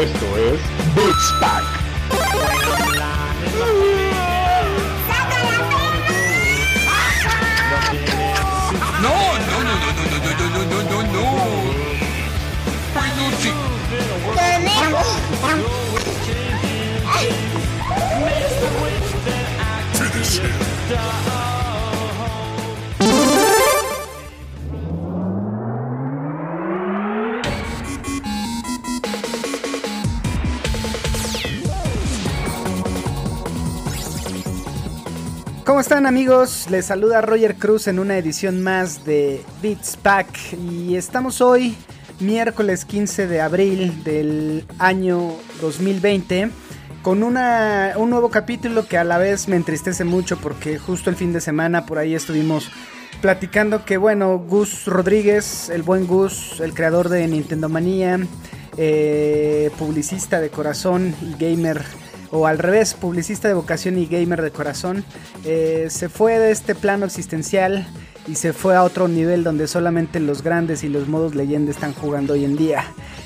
[0.00, 0.60] Esto es
[0.94, 1.64] Beats Pack.
[9.02, 9.14] No,
[9.48, 11.24] no, no, no, no, no, no, no, no, no, no.
[12.94, 13.52] Peluche.
[20.20, 21.39] Finish him.
[35.70, 36.66] ¿Cómo están amigos?
[36.68, 41.76] Les saluda Roger Cruz en una edición más de Beats Pack y estamos hoy
[42.18, 46.50] miércoles 15 de abril del año 2020
[47.02, 51.14] con una, un nuevo capítulo que a la vez me entristece mucho porque justo el
[51.14, 52.72] fin de semana por ahí estuvimos
[53.20, 58.18] platicando que bueno, Gus Rodríguez, el buen Gus, el creador de Nintendo Manía,
[58.76, 61.80] eh, publicista de corazón y gamer
[62.30, 65.04] o al revés, publicista de vocación y gamer de corazón,
[65.44, 67.86] eh, se fue de este plano existencial
[68.26, 71.92] y se fue a otro nivel donde solamente los grandes y los modos leyenda están
[71.92, 72.84] jugando hoy en día.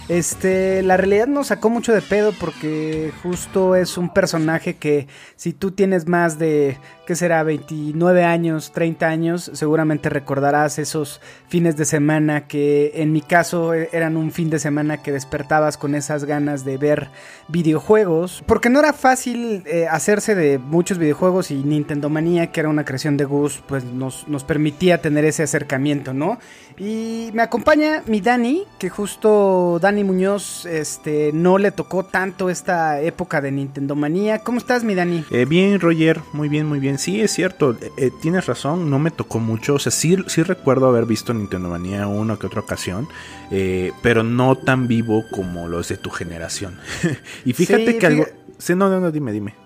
[0.09, 5.55] Este, la realidad nos sacó mucho de pedo porque justo es un personaje que si
[5.55, 11.87] tú tienes más de que será 29 años, 30 años, seguramente recordarás esos fines de
[11.87, 16.25] semana que en mi caso e, eran un fin de semana que despertabas con esas
[16.25, 17.09] ganas de ver
[17.49, 22.69] videojuegos, porque no era fácil eh, hacerse de muchos videojuegos y Nintendo Manía, que era
[22.69, 26.39] una creación de Gus, pues nos, nos permitía tener ese acercamiento, ¿no?
[26.77, 33.01] Y me acompaña mi Dani, que justo Dani Muñoz este, no le tocó tanto esta
[33.01, 34.41] época de Nintendo Manía.
[34.41, 35.25] ¿Cómo estás, mi Dani?
[35.31, 36.99] Eh, bien, Roger, muy bien, muy bien.
[36.99, 39.75] Sí, es cierto, eh, eh, tienes razón, no me tocó mucho.
[39.75, 43.09] O sea, sí, sí recuerdo haber visto Nintendo Manía una que otra ocasión,
[43.53, 46.79] eh, pero no tan vivo como los de tu generación.
[47.45, 48.27] y fíjate Sí, que algo...
[48.59, 49.64] Sí, no, no, no, dime, dime.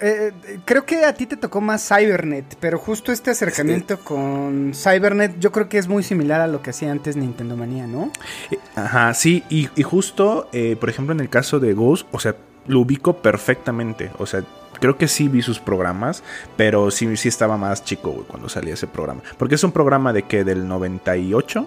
[0.00, 0.32] Eh,
[0.64, 5.52] creo que a ti te tocó más Cybernet, pero justo este acercamiento con Cybernet yo
[5.52, 8.10] creo que es muy similar a lo que hacía antes Nintendo Manía, ¿no?
[8.50, 12.18] Eh, Ajá, sí, y, y justo, eh, por ejemplo, en el caso de Ghost, o
[12.18, 12.36] sea,
[12.66, 14.10] lo ubico perfectamente.
[14.18, 14.42] O sea,
[14.80, 16.22] creo que sí vi sus programas,
[16.56, 19.22] pero sí, sí estaba más chico, güey, cuando salía ese programa.
[19.38, 21.66] Porque es un programa de que del 98.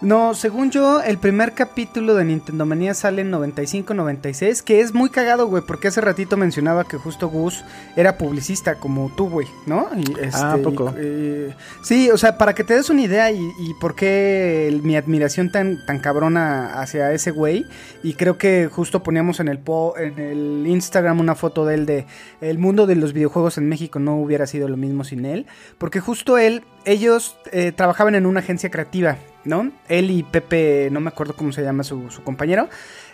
[0.00, 5.10] No, según yo, el primer capítulo de Nintendo Manía sale en 95-96, que es muy
[5.10, 7.64] cagado, güey, porque hace ratito mencionaba que justo Gus
[7.96, 9.88] era publicista como tú, güey, ¿no?
[9.96, 10.94] Y, este, Ah, ¿a poco?
[11.00, 14.82] y- sí, o sea, para que te des una idea y, y por qué el-
[14.82, 17.64] mi admiración tan, tan cabrona hacia ese güey,
[18.04, 21.86] y creo que justo poníamos en el, po- en el Instagram una foto de él
[21.86, 22.06] de
[22.40, 25.98] el mundo de los videojuegos en México no hubiera sido lo mismo sin él, porque
[25.98, 29.70] justo él, ellos eh, trabajaban en una agencia creativa, ¿no?
[29.88, 32.68] Él y Pepe, no me acuerdo cómo se llama su, su compañero,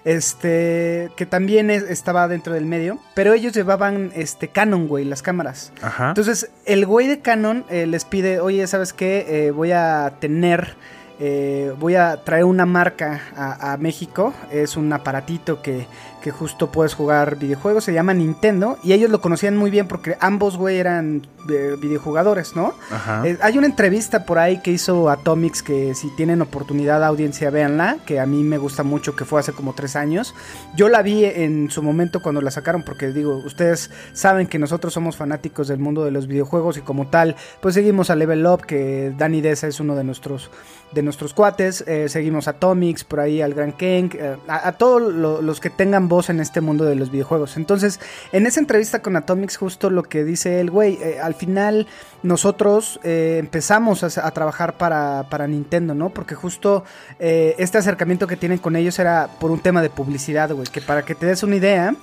[0.04, 5.22] este, que también es- estaba dentro del medio, pero ellos llevaban, este, Canon, güey, las
[5.22, 5.72] cámaras.
[5.82, 6.08] Ajá.
[6.08, 9.26] Entonces, el güey de Canon eh, les pide, oye, ¿sabes qué?
[9.28, 10.74] Eh, voy a tener,
[11.20, 14.34] eh, voy a traer una marca a, a México.
[14.52, 15.86] Es un aparatito que,
[16.24, 18.78] que justo puedes jugar videojuegos, se llama Nintendo.
[18.82, 22.72] Y ellos lo conocían muy bien porque ambos, güey, eran eh, videojugadores, ¿no?
[22.90, 23.26] Ajá.
[23.28, 27.98] Eh, hay una entrevista por ahí que hizo Atomics que si tienen oportunidad audiencia véanla,
[28.06, 30.34] que a mí me gusta mucho, que fue hace como tres años.
[30.74, 34.94] Yo la vi en su momento cuando la sacaron porque digo, ustedes saben que nosotros
[34.94, 38.64] somos fanáticos del mundo de los videojuegos y como tal, pues seguimos a Level Up,
[38.64, 40.50] que Danny Deza es uno de nuestros
[40.92, 44.10] de nuestros cuates, eh, seguimos a Atomics, por ahí al Gran Ken,
[44.46, 47.56] a, a todos lo- los que tengan en este mundo de los videojuegos.
[47.56, 48.00] Entonces,
[48.32, 51.86] en esa entrevista con Atomics, justo lo que dice el güey, eh, al final
[52.22, 56.10] nosotros eh, empezamos a, a trabajar para, para Nintendo, ¿no?
[56.10, 56.84] Porque justo
[57.18, 60.80] eh, este acercamiento que tienen con ellos era por un tema de publicidad, güey, que
[60.80, 61.94] para que te des una idea.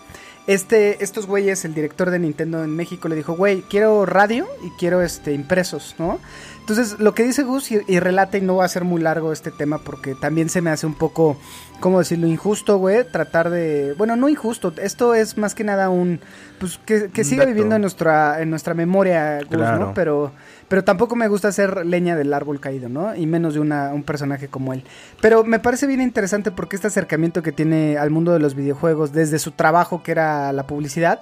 [0.48, 4.72] Este, estos güeyes, el director de Nintendo en México le dijo, güey, quiero radio y
[4.72, 6.20] quiero este impresos, ¿no?
[6.62, 9.34] Entonces, lo que dice Gus y, y relata, y no va a ser muy largo
[9.34, 11.38] este tema porque también se me hace un poco,
[11.80, 12.28] ¿cómo decirlo?
[12.28, 13.94] Injusto, güey, tratar de...
[13.98, 16.22] Bueno, no injusto, esto es más que nada un...
[16.60, 19.88] Pues que, que siga viviendo en nuestra, en nuestra memoria, Gus, Claro.
[19.88, 19.94] ¿no?
[19.96, 20.32] Pero,
[20.68, 23.16] pero tampoco me gusta hacer leña del árbol caído, ¿no?
[23.16, 24.84] Y menos de una, un personaje como él.
[25.20, 29.12] Pero me parece bien interesante porque este acercamiento que tiene al mundo de los videojuegos
[29.12, 31.22] desde su trabajo que era la publicidad,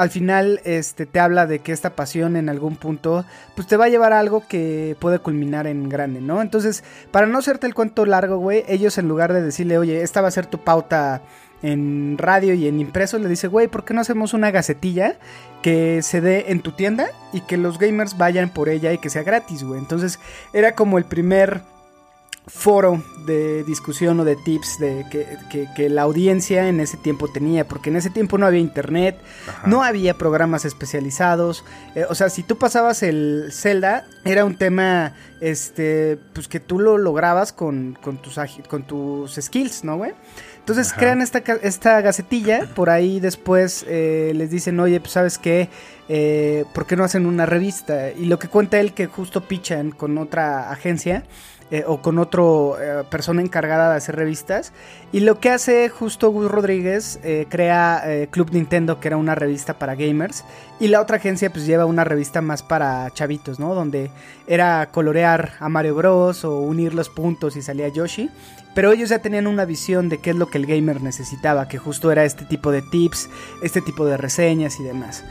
[0.00, 3.84] al final este te habla de que esta pasión en algún punto pues te va
[3.84, 6.40] a llevar a algo que puede culminar en grande, ¿no?
[6.40, 10.22] Entonces, para no hacerte el cuento largo, güey, ellos en lugar de decirle, "Oye, esta
[10.22, 11.20] va a ser tu pauta
[11.62, 15.18] en radio y en impreso", le dice, "Güey, ¿por qué no hacemos una gacetilla
[15.60, 19.10] que se dé en tu tienda y que los gamers vayan por ella y que
[19.10, 20.18] sea gratis, güey?" Entonces,
[20.54, 21.60] era como el primer
[22.46, 25.06] foro de discusión o de tips de
[25.74, 29.18] que, la audiencia en ese tiempo tenía, porque en ese tiempo no había internet,
[29.66, 31.64] no había programas especializados,
[31.94, 36.78] eh, o sea, si tú pasabas el Zelda, era un tema, este, pues que tú
[36.78, 38.38] lo lograbas con, con, tus,
[38.68, 40.12] con tus skills, ¿no, güey?
[40.58, 45.68] Entonces crean esta, esta gacetilla, por ahí después eh, les dicen, oye, pues sabes qué,
[46.08, 48.12] eh, ¿por qué no hacen una revista?
[48.12, 51.24] Y lo que cuenta él que justo pichan con otra agencia
[51.70, 54.72] eh, o con otra eh, persona encargada de hacer revistas.
[55.12, 59.78] Y lo que hace justo Gus Rodríguez, eh, crea Club Nintendo, que era una revista
[59.78, 60.44] para gamers.
[60.80, 63.74] Y la otra agencia pues lleva una revista más para chavitos, ¿no?
[63.74, 64.10] Donde
[64.46, 66.44] era colorear a Mario Bros.
[66.44, 68.30] o unir los puntos y salía Yoshi.
[68.74, 71.78] Pero ellos ya tenían una visión de qué es lo que el gamer necesitaba, que
[71.78, 73.28] justo era este tipo de tips,
[73.62, 75.24] este tipo de reseñas y demás.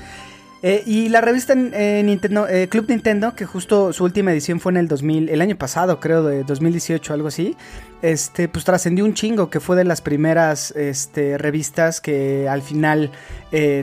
[0.61, 4.73] Eh, y la revista eh, Nintendo, eh, Club Nintendo, que justo su última edición fue
[4.73, 7.55] en el 2000, el año pasado, creo, de 2018, algo así,
[8.01, 13.11] este, pues trascendió un chingo, que fue de las primeras este, revistas que al final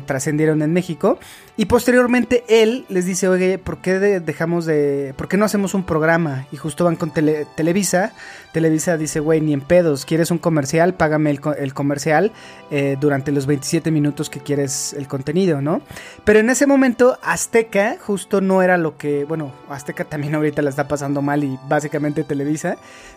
[0.06, 1.19] trascendieron en México.
[1.58, 5.14] Y posteriormente él les dice, oye, ¿por qué dejamos de...
[5.16, 6.46] ¿Por qué no hacemos un programa?
[6.52, 8.12] Y justo van con Televisa.
[8.52, 10.92] Televisa dice, güey, ni en pedos, ¿quieres un comercial?
[10.92, 12.32] Págame el, comercial
[12.70, 15.80] eh, durante los 27 minutos que quieres el contenido, ¿no?
[16.24, 19.24] Pero en ese momento Azteca justo no era lo que...
[19.24, 22.76] Bueno, Azteca también ahorita la está pasando mal y básicamente Televisa.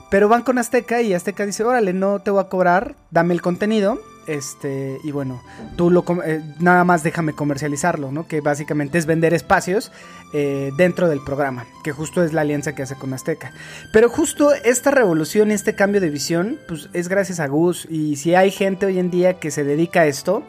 [0.10, 3.42] Pero van con Azteca y Azteca dice, órale, no te voy a cobrar, dame el
[3.42, 4.00] contenido
[4.30, 5.42] este, y bueno,
[5.76, 8.28] tú lo eh, nada más déjame comercializarlo, ¿no?
[8.28, 9.92] Que básicamente es vender espacios
[10.34, 13.52] eh, dentro del programa, que justo es la alianza que hace con Azteca.
[13.92, 17.88] Pero justo esta revolución, este cambio de visión, pues es gracias a Gus.
[17.90, 20.44] Y si hay gente hoy en día que se dedica a esto,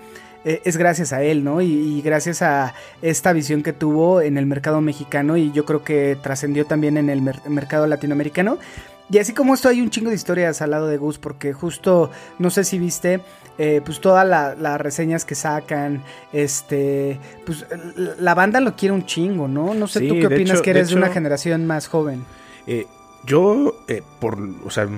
[0.44, 1.61] eh, es gracias a él, ¿no?
[1.61, 6.17] Y, gracias a esta visión que tuvo en el mercado mexicano y yo creo que
[6.23, 8.59] trascendió también en el mercado latinoamericano.
[9.11, 12.11] Y así como esto hay un chingo de historias al lado de Gus, porque justo,
[12.38, 13.21] no sé si viste,
[13.62, 16.03] eh, pues todas las reseñas que sacan,
[16.33, 17.67] este, pues
[18.19, 19.75] la banda lo quiere un chingo, ¿no?
[19.75, 22.25] No sé tú qué opinas que eres de, una generación más joven.
[22.67, 22.87] Eh,
[23.27, 24.89] yo, eh, por, o sea,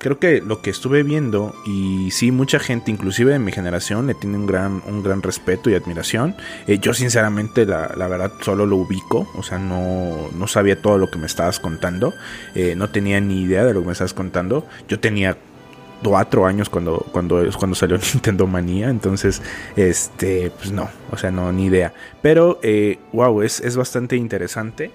[0.00, 4.14] creo que lo que estuve viendo, y sí, mucha gente, inclusive en mi generación, le
[4.14, 6.34] tiene un gran, un gran respeto y admiración.
[6.66, 11.10] Eh, yo sinceramente, la, verdad, solo lo ubico, o sea, no, no sabía todo lo
[11.10, 12.14] que me estabas contando,
[12.54, 14.66] eh, no tenía ni idea de lo que me estabas contando.
[14.88, 15.36] Yo tenía
[16.02, 18.88] cuatro años cuando, cuando, cuando salió Nintendo Manía.
[18.88, 19.42] Entonces,
[19.76, 21.92] este, pues no, o sea, no, ni idea.
[22.22, 24.90] Pero, eh, wow, es, es bastante interesante.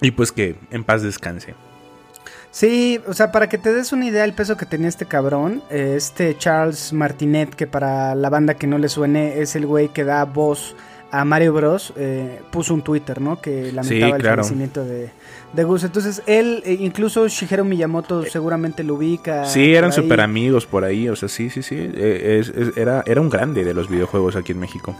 [0.00, 1.54] y pues que en paz descanse.
[2.54, 5.60] Sí, o sea, para que te des una idea del peso que tenía este cabrón,
[5.70, 9.88] eh, este Charles Martinet, que para la banda que no le suene es el güey
[9.88, 10.76] que da voz
[11.10, 13.40] a Mario Bros, eh, puso un Twitter, ¿no?
[13.40, 15.10] Que lamentaba el fallecimiento de,
[15.54, 15.84] de Gus.
[15.84, 19.44] Entonces, él, eh, incluso Shigeru Miyamoto seguramente lo ubica.
[19.46, 21.90] Sí, eran súper amigos por ahí, o sea, sí, sí, sí.
[22.76, 24.94] era, era un grande de los videojuegos aquí en México.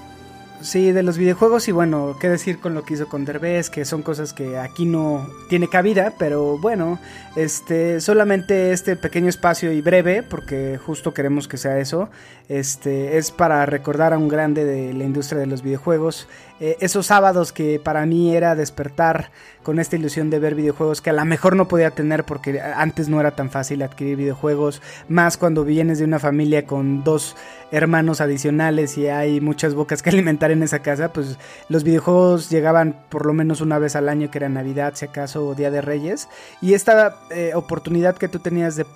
[0.65, 3.85] Sí, de los videojuegos y bueno, qué decir con lo que hizo con Derbez, que
[3.85, 6.99] son cosas que aquí no tiene cabida, pero bueno,
[7.37, 12.09] este, solamente este pequeño espacio y breve, porque justo queremos que sea eso,
[12.49, 16.29] este, es para recordar a un grande de la industria de los videojuegos,
[16.61, 19.33] eh, esos sábados que para mí era despertar
[19.65, 23.09] con esta ilusión de ver videojuegos que a lo mejor no podía tener porque antes
[23.09, 27.35] no era tan fácil adquirir videojuegos, más cuando vienes de una familia con dos
[27.73, 32.97] hermanos adicionales y hay muchas bocas que alimentar en esa casa, pues los videojuegos llegaban
[33.09, 35.81] por lo menos una vez al año, que era Navidad, si acaso, o Día de
[35.81, 36.29] Reyes,
[36.61, 38.87] y esta eh, oportunidad que tú tenías de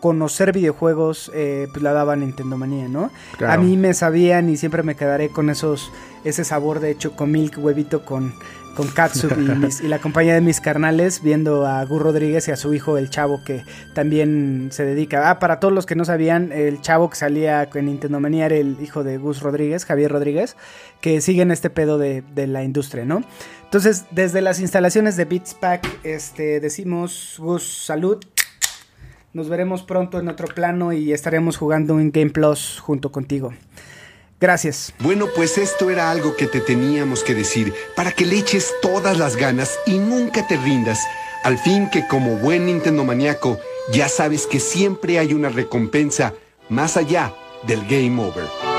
[0.00, 3.10] conocer videojuegos, eh, pues la daba Nintendo Manía, ¿no?
[3.46, 5.90] A mí me sabían y siempre me quedaré con esos,
[6.24, 8.34] ese sabor de milk huevito con,
[8.76, 12.56] con Katsu y, y, la compañía de mis carnales, viendo a Gus Rodríguez y a
[12.56, 13.64] su hijo, el chavo, que
[13.94, 15.30] también se dedica.
[15.30, 18.56] Ah, para todos los que no sabían, el chavo que salía en Nintendo Manía era
[18.56, 20.56] el hijo de Gus Rodríguez, Javier Rodríguez,
[21.00, 23.22] que sigue en este pedo de, de la industria, ¿no?
[23.64, 28.18] Entonces, desde las instalaciones de Beats Pack, este, decimos Gus, salud.
[29.32, 33.52] Nos veremos pronto en otro plano y estaremos jugando en Game Plus junto contigo.
[34.40, 34.94] Gracias.
[35.00, 39.18] Bueno, pues esto era algo que te teníamos que decir para que le eches todas
[39.18, 41.00] las ganas y nunca te rindas.
[41.44, 43.58] Al fin que como buen Nintendo maníaco,
[43.92, 46.34] ya sabes que siempre hay una recompensa
[46.68, 47.34] más allá
[47.66, 48.77] del game over.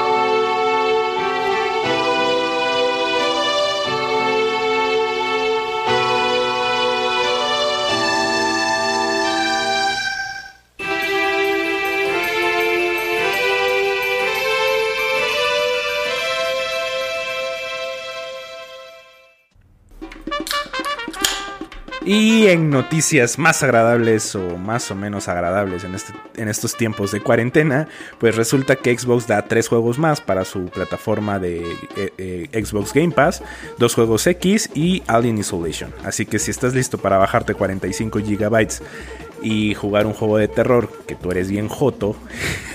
[22.12, 27.12] Y en noticias más agradables o más o menos agradables en, este, en estos tiempos
[27.12, 27.88] de cuarentena,
[28.18, 31.60] pues resulta que Xbox da tres juegos más para su plataforma de
[31.96, 33.44] eh, eh, Xbox Game Pass,
[33.78, 35.94] dos juegos X y Alien Isolation.
[36.04, 38.82] Así que si estás listo para bajarte 45 gigabytes
[39.42, 42.16] y jugar un juego de terror que tú eres bien joto.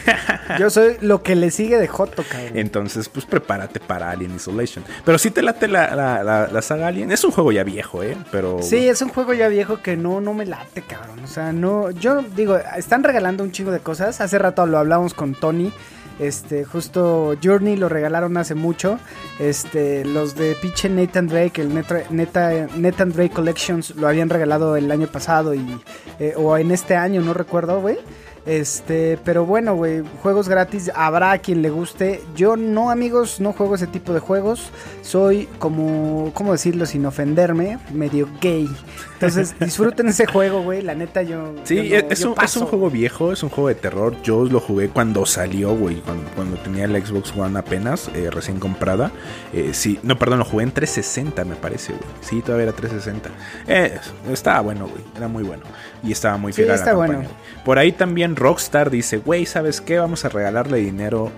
[0.58, 2.56] Yo soy lo que le sigue de joto, cabrón.
[2.58, 4.84] Entonces, pues prepárate para Alien Isolation.
[5.04, 7.10] Pero si te late la, la, la, saga Alien.
[7.12, 8.16] Es un juego ya viejo, ¿eh?
[8.30, 8.62] Pero...
[8.62, 11.20] Sí, es un juego ya viejo que no, no me late, cabrón.
[11.24, 11.90] O sea, no...
[11.90, 14.20] Yo digo, están regalando un chingo de cosas.
[14.20, 15.72] Hace rato lo hablamos con Tony.
[16.18, 18.98] Este, justo Journey lo regalaron hace mucho.
[19.38, 24.90] Este, los de pinche Nathan Drake, el Neta, Nathan Drake Collections, lo habían regalado el
[24.90, 25.80] año pasado y,
[26.20, 27.98] eh, o en este año, no recuerdo, güey.
[28.46, 32.22] Este, pero bueno, güey, juegos gratis, habrá quien le guste.
[32.36, 34.70] Yo no, amigos, no juego ese tipo de juegos.
[35.00, 37.78] Soy como, ¿cómo decirlo sin ofenderme?
[37.92, 38.68] Medio gay.
[39.14, 40.82] Entonces, disfruten ese juego, güey.
[40.82, 41.54] La neta, yo.
[41.64, 44.14] Sí, es, un, es, un, juego viejo, es un juego de terror.
[44.22, 46.02] Yo lo jugué cuando salió, güey.
[46.02, 49.10] Cuando, tenía el Xbox One apenas, eh, recién comprada.
[49.54, 52.04] Eh, sí, no, perdón, lo jugué en 360, me parece, güey.
[52.20, 53.30] Sí, todavía era 360.
[53.66, 53.98] Eh,
[54.30, 55.02] estaba bueno, güey.
[55.16, 55.62] Era muy bueno.
[56.04, 57.22] Y estaba muy fiel a la Bueno.
[57.64, 59.98] Por ahí también Rockstar dice, güey, ¿sabes qué?
[59.98, 61.30] Vamos a regalarle dinero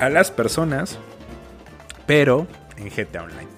[0.00, 0.98] a las personas,
[2.06, 2.46] pero
[2.78, 3.48] en GTA Online.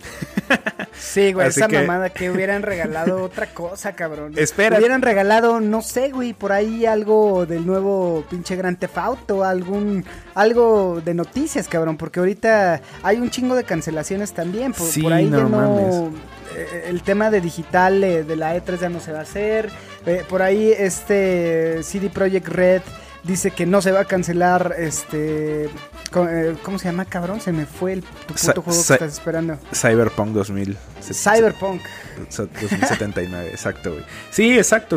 [0.93, 4.35] Sí, güey, esa mamada que hubieran regalado otra cosa, cabrón.
[4.37, 4.79] Espera.
[4.79, 11.01] Hubieran regalado, no sé, güey, por ahí algo del nuevo pinche Gran Tefauto, algún algo
[11.05, 15.27] de noticias, cabrón, porque ahorita hay un chingo de cancelaciones también, por, sí, por ahí
[15.27, 16.13] no, ya no
[16.57, 19.71] eh, el tema de digital eh, de la E3 ya no se va a hacer.
[20.07, 22.83] Eh, por ahí este CD Projekt Red
[23.25, 25.69] dice que no se va a cancelar este
[26.11, 27.41] ¿cómo se llama cabrón?
[27.41, 29.59] Se me fue el tu puto juego que estás esperando.
[29.73, 30.77] Cyberpunk 2000.
[31.01, 31.83] Cyberpunk
[32.19, 34.05] 2079, exacto, güey.
[34.31, 34.97] Sí, exacto,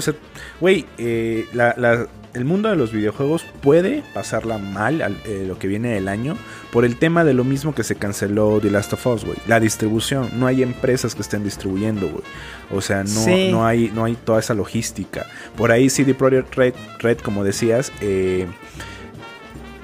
[0.60, 0.86] güey,
[1.54, 6.08] la, la el mundo de los videojuegos puede pasarla mal eh, lo que viene del
[6.08, 6.36] año
[6.72, 9.38] por el tema de lo mismo que se canceló The Last of Us, güey.
[9.48, 12.24] La distribución, no hay empresas que estén distribuyendo, güey.
[12.72, 15.28] O sea, no, no, hay, no hay toda esa logística.
[15.56, 18.48] Por ahí CD Projekt Red, Red como decías, eh,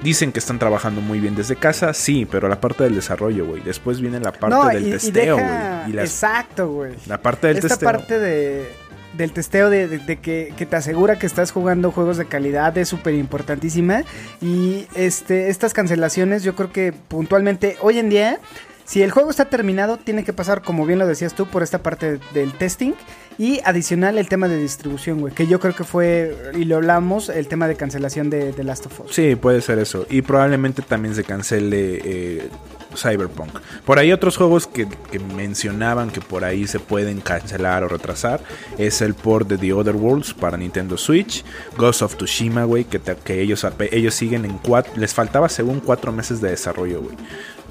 [0.02, 3.60] Dicen que están trabajando muy bien desde casa, sí, pero la parte del desarrollo, güey.
[3.60, 5.98] Después viene la parte del testeo, güey.
[5.98, 6.94] Exacto, güey.
[7.06, 7.86] La parte del Esta testeo.
[7.90, 8.70] parte de
[9.16, 14.04] del testeo de, que, te asegura que estás jugando juegos de calidad es súper importantísima.
[14.40, 18.38] Y este, estas cancelaciones yo creo que puntualmente hoy en día,
[18.84, 21.82] si el juego está terminado, tiene que pasar, como bien lo decías tú, por esta
[21.82, 22.92] parte del testing.
[23.38, 27.30] Y adicional el tema de distribución, güey, que yo creo que fue, y lo hablamos,
[27.30, 29.14] el tema de cancelación de, Last of Us.
[29.14, 30.06] Sí, puede ser eso.
[30.10, 32.48] Y probablemente también se cancele eh,
[32.96, 33.58] Cyberpunk.
[33.84, 34.86] Por ahí otros juegos que,
[35.34, 38.40] mencionaban que por ahí se pueden cancelar o retrasar
[38.78, 41.44] es el port de The Other Worlds para Nintendo Switch,
[41.76, 43.00] Ghost of Tsushima, güey, que,
[43.40, 47.16] ellos, ellos siguen en cuatro, les faltaba según cuatro meses de desarrollo, güey.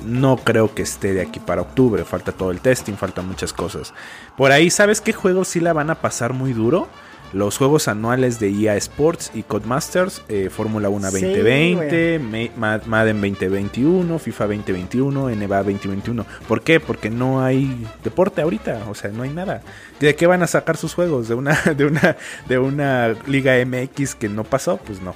[0.05, 3.93] No creo que esté de aquí para octubre, falta todo el testing, faltan muchas cosas.
[4.37, 6.87] Por ahí, ¿sabes qué juegos sí la van a pasar muy duro?
[7.33, 12.19] Los juegos anuales de EA Sports y Codemasters, eh, Fórmula 1 2020,
[12.57, 16.25] Madden 2021, FIFA 2021, NBA 2021.
[16.47, 16.79] ¿Por qué?
[16.79, 19.61] Porque no hay deporte ahorita, o sea, no hay nada.
[19.99, 21.27] ¿De qué van a sacar sus juegos?
[21.27, 22.17] ¿De una, de una,
[22.47, 24.77] de una Liga MX que no pasó?
[24.77, 25.13] Pues no.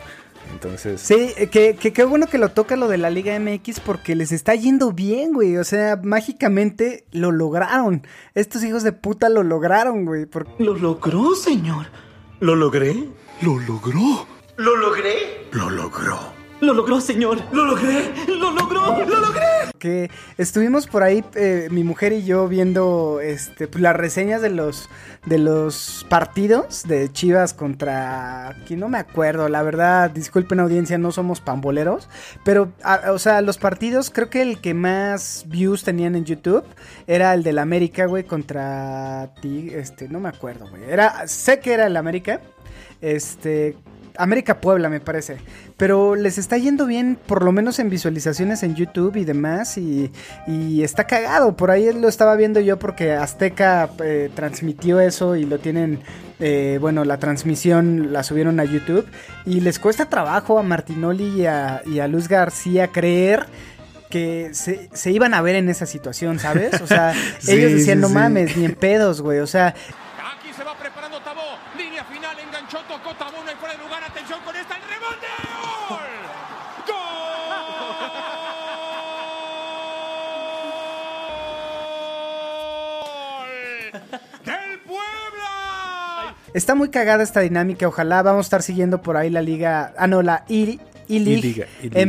[0.52, 1.02] Entonces.
[1.02, 4.32] Sí, eh, que, qué bueno que lo toca lo de la Liga MX porque les
[4.32, 5.58] está yendo bien, güey.
[5.58, 8.06] O sea, mágicamente lo lograron.
[8.36, 10.28] Estos hijos de puta lo lograron, güey.
[10.60, 11.88] Lo logró, señor.
[12.44, 12.94] ¿Lo logré?
[13.40, 14.28] Lo logró.
[14.58, 15.48] ¿Lo logré?
[15.54, 16.33] Lo logró.
[16.64, 17.40] Lo logró, señor.
[17.52, 18.10] Lo logré.
[18.26, 19.06] Lo logró.
[19.06, 19.42] Lo logré.
[19.78, 24.50] Que estuvimos por ahí, eh, mi mujer y yo, viendo este, pues, las reseñas de
[24.50, 24.90] los,
[25.26, 28.48] de los partidos de Chivas contra.
[28.48, 32.08] Aquí no me acuerdo, la verdad, disculpen audiencia, no somos pamboleros.
[32.46, 32.72] Pero,
[33.12, 36.64] o sea, los partidos, creo que el que más views tenían en YouTube
[37.08, 39.70] era el del América, güey, contra ti.
[39.74, 40.84] Este, no me acuerdo, güey.
[40.90, 42.40] Era, sé que era el América.
[43.02, 43.76] Este,
[44.18, 45.38] América Puebla, me parece.
[45.78, 49.78] Pero les está yendo bien, por lo menos en visualizaciones en YouTube y demás.
[49.78, 50.12] Y,
[50.84, 51.56] está cagado.
[51.56, 56.00] Por ahí lo estaba viendo yo porque Azteca eh, transmitió eso y lo tienen.
[56.40, 59.06] Eh, bueno, la transmisión la subieron a YouTube.
[59.46, 63.48] Y les cuesta trabajo a Martinoli y a, y a Luz García creer
[64.14, 66.80] que se, iban a ver en esa situación, ¿sabes?
[66.82, 67.16] O sea,
[67.48, 69.40] ellos decían, no mames, ni en pedos, güey.
[69.40, 69.74] O sea,
[86.54, 87.88] está muy cagada esta dinámica.
[87.88, 89.94] Ojalá vamos a estar siguiendo por ahí la liga.
[89.98, 90.80] Ah, no, la I-
[91.10, 92.06] I-League I-Liga, I-League,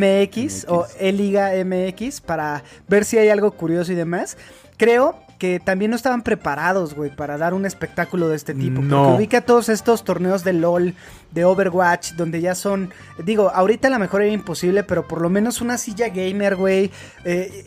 [0.47, 4.37] MX o E-Liga MX para ver si hay algo curioso y demás.
[4.77, 8.81] Creo que también no estaban preparados, güey, para dar un espectáculo de este tipo.
[8.81, 9.03] No.
[9.05, 10.95] Porque ubica todos estos torneos de LOL,
[11.35, 12.91] de Overwatch, donde ya son.
[13.25, 16.91] Digo, ahorita a lo mejor era imposible, pero por lo menos una silla gamer, güey.
[17.25, 17.64] eh,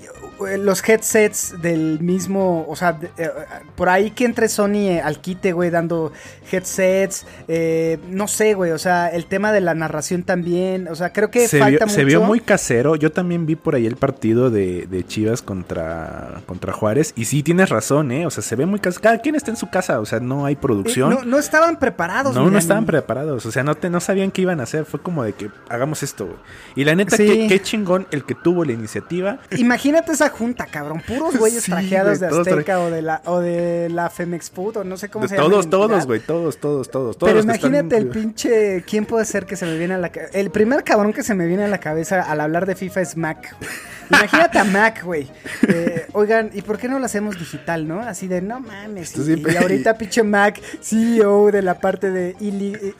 [0.59, 2.65] los headsets del mismo.
[2.69, 3.29] O sea, de- eh,
[3.75, 6.11] por ahí que entre Sony eh, al quite, güey, dando
[6.51, 7.25] headsets.
[7.47, 10.87] eh, no sé, güey, o sea, el tema de la narración también.
[10.89, 11.95] O sea, creo que se, falta vio, mucho.
[11.95, 12.95] se vio muy casero.
[12.95, 17.13] Yo también vi por ahí el partido de, de Chivas contra, contra Juárez.
[17.15, 18.25] Y sí, tienes razón, ¿eh?
[18.25, 19.01] O sea, se ve muy casero.
[19.01, 19.99] Cada quien está en su casa.
[19.99, 21.09] O sea, no hay Eh, producción.
[21.09, 24.41] No, no estaban preparados, No, no estaban preparados, o sea, no, te, no sabían qué
[24.43, 26.37] iban a hacer, fue como de que hagamos esto, güey.
[26.75, 27.25] Y la neta, Sí.
[27.25, 29.39] qué, qué chingón el que tuvo la iniciativa.
[29.57, 31.01] Imagínate esa junta, cabrón.
[31.07, 34.83] Puros güeyes Sí, trajeados de Azteca o de la o de la Femex Food o
[34.83, 35.49] no sé cómo De se llama.
[35.49, 37.29] todos, todos, güey, todos, todos, todos, todos.
[37.31, 38.83] Pero están- imagínate el pinche.
[38.87, 40.37] ¿Quién puede ser que se me viene a la cabeza?
[40.37, 43.17] El primer cabrón que se me viene a la cabeza al hablar de FIFA es
[43.17, 43.55] Mac.
[44.09, 45.27] Imagínate a Mac, güey.
[45.67, 47.99] Eh, oigan, ¿y por qué no lo hacemos digital, no?
[48.01, 49.15] Así de, no mames.
[49.17, 52.95] Y, y ahorita pinche Mac, CEO de la parte de E-League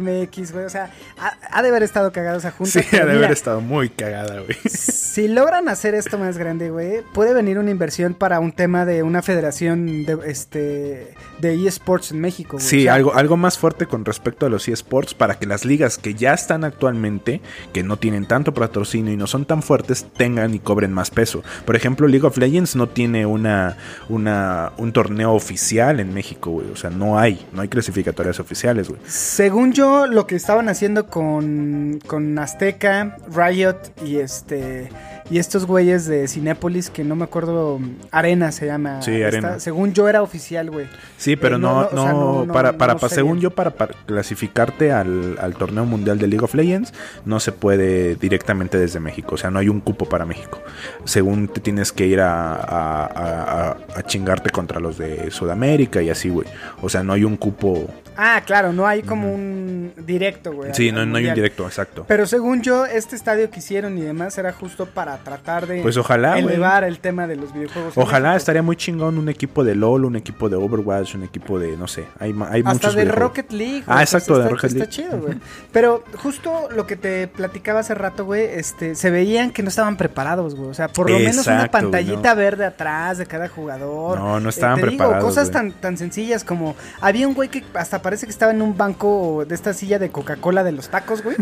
[0.00, 0.64] MX, güey.
[0.64, 2.80] O sea, ha, ha de haber estado cagado esa junta.
[2.82, 4.56] Sí, ha de mira, haber estado muy cagada, güey.
[4.68, 9.02] si logran hacer esto más grande, güey, puede venir una inversión para un tema de
[9.02, 12.56] una federación de este de eSports en México.
[12.56, 12.66] güey.
[12.66, 15.64] Sí, O sea, algo, algo más fuerte con respecto a los eSports para que las
[15.64, 17.40] ligas que ya están actualmente,
[17.72, 21.42] que no tienen tanto patrocinio y no son tan fuertes, tengan y cobren más peso.
[21.64, 23.76] Por ejemplo, League of Legends no tiene una,
[24.08, 26.70] una un torneo oficial en México, güey.
[26.70, 29.00] O sea, no hay, no hay clasificatorias oficiales, güey.
[29.06, 34.90] Según yo, lo que estaban haciendo con, con Azteca, Riot y este
[35.30, 37.78] y estos güeyes de Cinépolis, que no me acuerdo,
[38.10, 39.02] Arena se llama.
[39.02, 39.60] Sí, esta- Arena.
[39.60, 40.86] según yo era oficial, güey.
[41.16, 43.42] Sí, pero Eh, no, no, no, no, o sea, no, no, para, para, según bien.
[43.42, 46.92] yo, para, para clasificarte al, al torneo mundial de League of Legends,
[47.24, 50.60] no se puede directamente desde México, o sea, no hay un cupo para México.
[51.04, 56.28] Según te tienes que ir a, a- a- chingarte contra los de Sudamérica y así,
[56.28, 56.46] güey.
[56.82, 57.88] O sea, no hay un cupo.
[58.16, 60.74] Ah, claro, no hay como un directo, güey.
[60.74, 62.04] Sí, no, no hay un directo, exacto.
[62.08, 65.96] Pero según yo, este estadio que hicieron y demás era justo para tratar de Pues
[65.96, 67.92] ojalá, elevar el tema de los videojuegos.
[67.96, 71.76] Ojalá estaría muy chingón un equipo de LOL, un equipo de Overwatch, un equipo de,
[71.76, 73.04] no sé, hay, hay Hasta muchos de.
[73.06, 73.82] Rocket League.
[73.86, 74.90] Ah, güey, exacto, está- de Rocket está League.
[74.92, 75.34] chido, güey.
[75.72, 79.96] Pero justo lo que te platicaba hace rato, güey, este, se veían que no estaban
[79.96, 80.70] preparados, güey.
[80.70, 82.36] O sea, por lo menos una pantallita ¿no?
[82.36, 84.18] verde atrás de cada jugador.
[84.18, 85.52] No, no estaban te digo, preparados, cosas güey.
[85.70, 89.44] tan, tan sencillas como había un güey que hasta parece que estaba en un banco
[89.46, 91.36] de esta silla de Coca-Cola de los tacos, güey.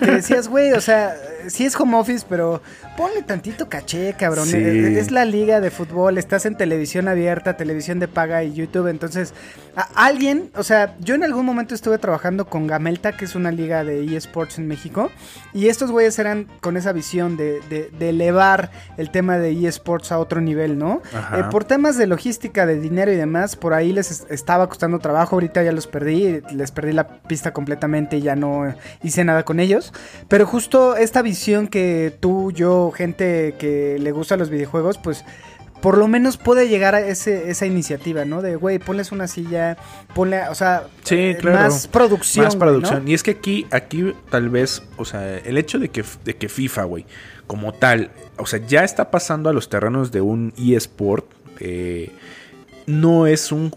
[0.00, 1.14] Que decías, güey, o sea,
[1.48, 2.62] sí es home office, pero
[2.96, 4.46] ponle tantito caché, cabrón.
[4.46, 4.56] Sí.
[4.56, 8.88] Eh, Es la liga de fútbol, estás en televisión abierta, televisión de paga y YouTube.
[8.88, 9.34] Entonces,
[9.76, 13.50] a- alguien, o sea, yo en algún momento estuve trabajando con Gamelta, que es una
[13.50, 15.10] liga de eSports en México,
[15.54, 20.12] y estos güeyes eran con esa visión de, de- de elevar el tema de eSports
[20.12, 21.02] a otro nivel, ¿no?
[21.38, 24.98] Eh, por temas de logística, de dinero y demás, por ahí les es- estaba costando
[24.98, 29.44] trabajo, ahorita ya los perdí, les perdí la pista completamente y ya no hice nada
[29.44, 29.92] con ellos.
[30.28, 35.24] Pero justo esta visión que tú, yo, gente que le gusta los videojuegos, pues
[35.80, 38.40] por lo menos puede llegar a ese, esa iniciativa, ¿no?
[38.40, 39.76] De, güey, ponles una silla,
[40.14, 41.58] ponle, o sea, Sí, eh, claro.
[41.58, 42.44] más producción.
[42.44, 43.04] Más producción.
[43.04, 43.10] ¿no?
[43.10, 46.48] Y es que aquí, aquí tal vez, o sea, el hecho de que, de que
[46.48, 47.04] FIFA, güey,
[47.48, 51.26] como tal, o sea, ya está pasando a los terrenos de un eSport,
[51.58, 52.10] eh,
[52.86, 53.74] no es un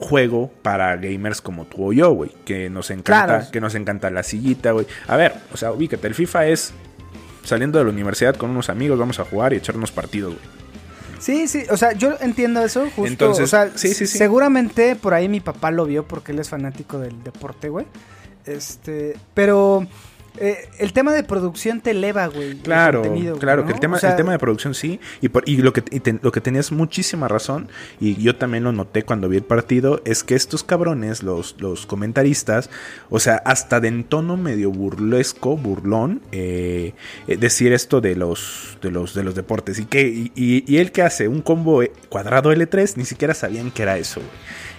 [0.00, 3.44] juego para gamers como tú o yo, güey, que nos encanta, Claro.
[3.52, 4.86] que nos encanta la sillita, güey.
[5.06, 6.72] A ver, o sea, ubícate, el FIFA es
[7.44, 10.64] saliendo de la universidad con unos amigos, vamos a jugar y echarnos partidos, güey.
[11.18, 14.18] Sí, sí, o sea, yo entiendo eso, justo, Entonces, o sea, sí, sí, sí.
[14.18, 17.86] seguramente por ahí mi papá lo vio porque él es fanático del deporte, güey.
[18.44, 19.86] Este, pero
[20.38, 22.54] eh, el tema de producción te eleva, güey.
[22.56, 23.02] Claro,
[23.38, 23.66] claro, ¿no?
[23.68, 25.82] que el tema, O sea, el tema de producción sí, y, por- y lo que
[25.90, 27.68] y te- lo que tenías muchísima razón,
[28.00, 31.86] y yo también lo noté cuando vi el partido, es que estos cabrones, los, los
[31.86, 32.68] comentaristas,
[33.10, 36.94] o sea, hasta de en tono medio burlesco, burlón, eh,
[37.28, 41.02] eh, decir esto de los, de los, de los deportes, y que, y, él que
[41.02, 44.32] hace un combo cuadrado L3, ni siquiera sabían que era eso, güey.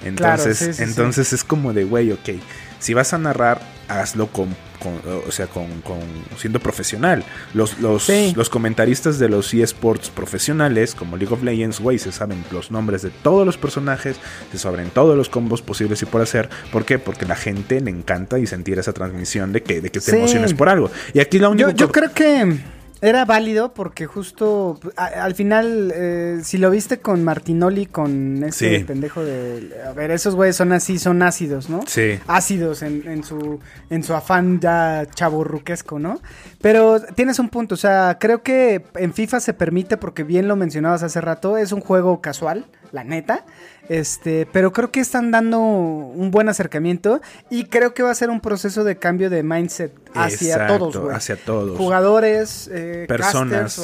[0.04, 0.84] Entonces, sí, sí, sí.
[0.84, 2.30] entonces es como de, güey, ok,
[2.80, 4.50] si vas a narrar, hazlo con,
[4.86, 6.00] con- o sea, con, con-
[6.38, 7.24] siendo profesional.
[7.54, 8.34] Los, los, Sí.
[8.36, 13.02] los comentaristas de los eSports profesionales, como League of Legends, güey, se saben los nombres
[13.02, 14.18] de todos los personajes,
[14.52, 16.50] se saben todos los combos posibles y por hacer.
[16.72, 17.00] ¿Por qué?
[17.00, 20.16] Porque la gente le encanta y sentir esa transmisión de que, de que te Sí.
[20.18, 20.92] emociones por algo.
[21.14, 22.58] Y aquí la única Yo, yo creo que
[23.08, 28.80] Era válido porque justo a- al final, eh, si lo viste con Martinoli, con ese
[28.80, 28.84] Sí.
[28.84, 29.70] pendejo de...
[29.88, 31.82] A ver, esos güeyes son así, son ácidos, ¿no?
[31.86, 32.20] Sí.
[32.28, 33.60] Ácidos en, en su,
[33.92, 36.20] en su afán ya chaburruquesco, ¿no?
[36.62, 40.56] Pero tienes un punto, o sea, creo que en FIFA se permite, porque bien lo
[40.56, 43.46] mencionabas hace rato, es un juego casual, la neta.
[43.90, 48.30] Este, pero creo que están dando un buen acercamiento y creo que va a ser
[48.30, 51.16] un proceso de cambio de mindset hacia Exacto, todos, güey.
[51.16, 51.78] hacia todos.
[51.78, 53.80] Jugadores, eh, Personas.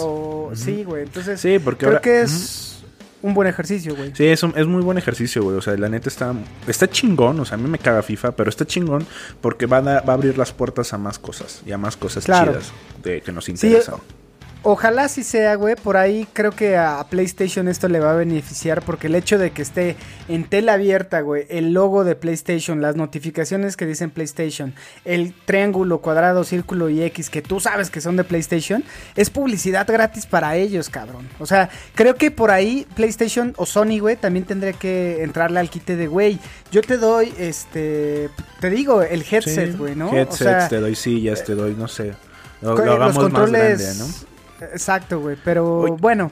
[0.56, 1.04] sí, güey.
[1.04, 2.84] Entonces, Sí, porque creo ahora- que es
[3.22, 4.12] un buen ejercicio, güey.
[4.16, 5.56] Sí, es, un- es muy buen ejercicio, güey.
[5.58, 6.34] O sea, la neta está,
[6.68, 7.40] está chingón.
[7.40, 9.06] O sea, a mí me caga FIFA, pero está chingón
[9.42, 11.96] porque va a, da- va a abrir las puertas a más cosas y a más
[11.96, 12.54] cosas Claro.
[12.54, 12.72] chidas
[13.04, 13.96] de, que nos interesan.
[14.64, 15.76] Ojalá sí sea, güey.
[15.76, 19.52] Por ahí creo que a PlayStation esto le va a beneficiar porque el hecho de
[19.52, 19.96] que esté
[20.28, 26.02] en tela abierta, güey, el logo de PlayStation, las notificaciones que dicen PlayStation, el triángulo,
[26.02, 28.84] cuadrado, círculo y X que tú sabes que son de PlayStation,
[29.16, 31.28] es publicidad gratis para ellos, cabrón.
[31.40, 35.72] O sea, creo que por ahí PlayStation o Sony, güey, también tendría que entrarle al
[35.72, 36.40] quite de, güey,
[36.72, 40.14] yo te doy, este, te digo, el headset, Sí, güey, ¿no?
[40.14, 42.14] Headsets, o sea, te doy sillas, te doy, no sé.
[42.62, 43.80] Lo hagamos los controles.
[43.80, 44.31] más grande, ¿no?
[44.62, 45.38] Exacto, güey.
[45.44, 46.32] Pero bueno.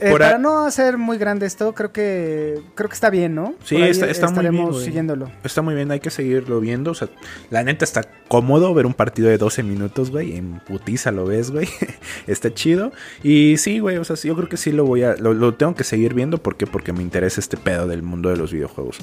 [0.00, 3.54] Eh, para a- no hacer muy grande esto, creo que creo que está bien, ¿no?
[3.64, 4.68] Sí, Por ahí está, está muy bien.
[4.68, 4.84] güey.
[4.84, 5.28] siguiéndolo.
[5.42, 6.92] Está muy bien, hay que seguirlo viendo.
[6.92, 7.08] O sea,
[7.50, 10.36] la neta está cómodo ver un partido de 12 minutos, güey.
[10.36, 11.66] En putiza lo ves, güey.
[12.28, 12.92] está chido.
[13.24, 15.16] Y sí, güey, o sea, sí, yo creo que sí lo voy a.
[15.16, 16.38] Lo, lo tengo que seguir viendo.
[16.38, 16.68] ¿Por qué?
[16.68, 18.98] Porque me interesa este pedo del mundo de los videojuegos.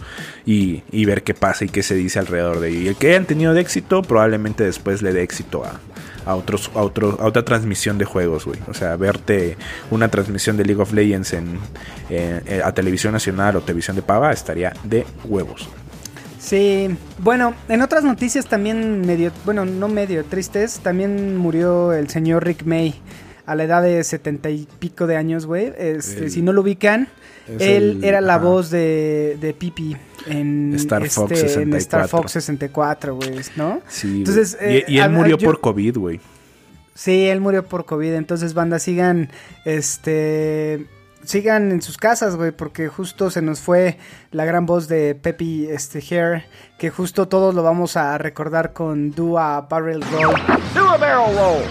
[0.46, 2.80] Y, y ver qué pasa y qué se dice alrededor de ello.
[2.84, 5.78] Y el que hayan tenido de éxito, probablemente después le dé éxito a.
[6.26, 8.60] A, otros, a, otro- a otra transmisión de juegos, güey.
[8.68, 9.58] O sea, verte
[9.92, 11.60] una transmisión de League of Legends en,
[12.10, 15.70] en- en- a televisión nacional o televisión de paga estaría de huevos.
[16.40, 22.44] Sí, bueno, en otras noticias también medio, bueno, no medio tristes, también murió el señor
[22.46, 22.94] Rick May
[23.46, 25.72] a la edad de setenta y pico de años, güey.
[25.78, 27.08] Este, si no lo ubican,
[27.48, 28.44] él el- era la ajá.
[28.46, 29.96] voz de, de Pipi
[30.28, 31.78] en Star este, Fox en 64.
[31.78, 33.82] Star Fox 64, güey, ¿no?
[33.88, 36.20] Sí, Entonces, eh, y, y él a- murió yo- por COVID, güey.
[36.96, 39.30] Sí, él murió por COVID, entonces banda sigan,
[39.66, 40.88] este,
[41.26, 43.98] sigan en sus casas, güey, porque justo se nos fue
[44.32, 46.46] la gran voz de Pepe, este, Hair,
[46.80, 50.36] que justo todos lo vamos a recordar con Do a Barrel Roll.
[50.74, 51.64] Do a barrel roll.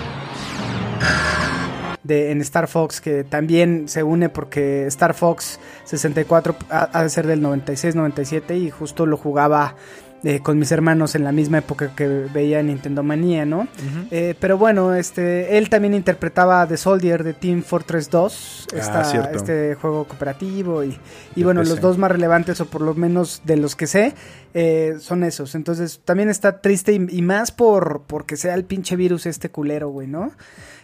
[2.05, 7.09] De, en Star Fox, que también se une porque Star Fox 64 ha, ha de
[7.09, 9.75] ser del 96-97 y justo lo jugaba
[10.23, 13.69] eh, con mis hermanos en la misma época que veía Nintendo Manía, ¿no?
[14.11, 19.31] Eh, pero bueno, este, él también interpretaba The Soldier de Team Fortress 2, Ah, esta-
[19.33, 20.99] este juego cooperativo y,
[21.37, 21.71] y bueno, PC.
[21.73, 24.15] los dos más relevantes o por lo menos de los que sé
[24.55, 25.55] eh, son esos.
[25.55, 29.91] Entonces también está triste y, y más por porque sea el pinche virus este culero,
[29.91, 30.33] güey, ¿no?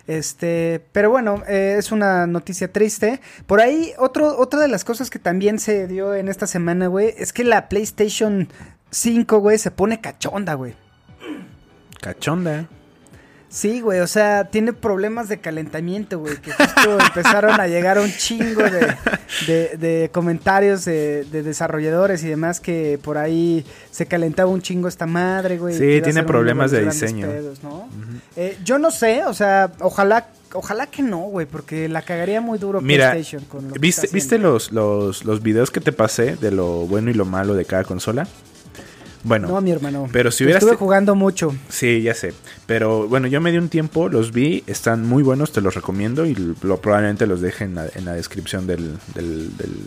[0.07, 3.21] Este, pero bueno, eh, es una noticia triste.
[3.47, 7.15] Por ahí, otro, otra de las cosas que también se dio en esta semana, güey,
[7.17, 8.49] es que la PlayStation
[8.91, 10.75] 5, güey, se pone cachonda, güey.
[12.01, 12.69] Cachonda.
[13.53, 18.09] Sí, güey, o sea, tiene problemas de calentamiento, güey, que justo empezaron a llegar un
[18.13, 18.95] chingo de,
[19.49, 24.87] de- de comentarios de, de desarrolladores y demás que por ahí se calentaba un chingo
[24.87, 25.75] esta madre, güey.
[25.77, 27.27] Sí, tiene problemas de diseño.
[27.27, 27.89] pedos, ¿no?
[28.37, 32.57] Eh, yo no sé, o sea, ojalá, ojalá que no, güey, porque la cagaría muy
[32.59, 36.53] duro Mira, PlayStation con lo ¿viste, ¿viste los, los, los videos que te pasé de
[36.53, 38.29] lo bueno y lo malo de cada consola?
[39.23, 40.09] Bueno, No, mi hermano.
[40.13, 41.55] pero si hubieras Estuve jugando mucho.
[41.69, 42.33] sí, ya sé.
[42.67, 46.25] Pero bueno, yo me di un tiempo, los vi, están muy buenos, te los recomiendo
[46.27, 49.85] y lo, probablemente los deje en la, en la descripción del, del- del-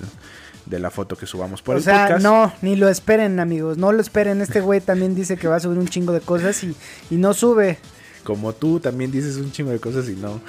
[0.65, 2.24] de la foto que subamos por o el sea, podcast.
[2.24, 3.78] no, ni lo esperen, amigos.
[3.78, 4.41] No lo esperen.
[4.41, 6.74] Este güey también dice que va a subir un chingo de cosas y,
[7.10, 7.78] y no sube.
[8.23, 10.41] Como tú también dices un chingo de cosas y no.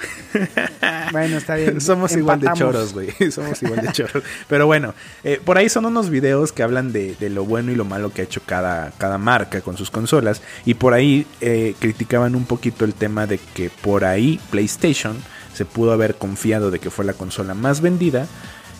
[1.11, 1.79] Bueno, está bien.
[1.81, 3.09] Somos igual de choros, güey.
[3.31, 4.23] Somos igual de choros.
[4.47, 7.75] Pero bueno, eh, por ahí son unos videos que hablan de, de lo bueno y
[7.75, 10.41] lo malo que ha hecho cada, cada marca con sus consolas.
[10.65, 15.15] Y por ahí eh, criticaban un poquito el tema de que por ahí PlayStation
[15.53, 18.27] se pudo haber confiado de que fue la consola más vendida.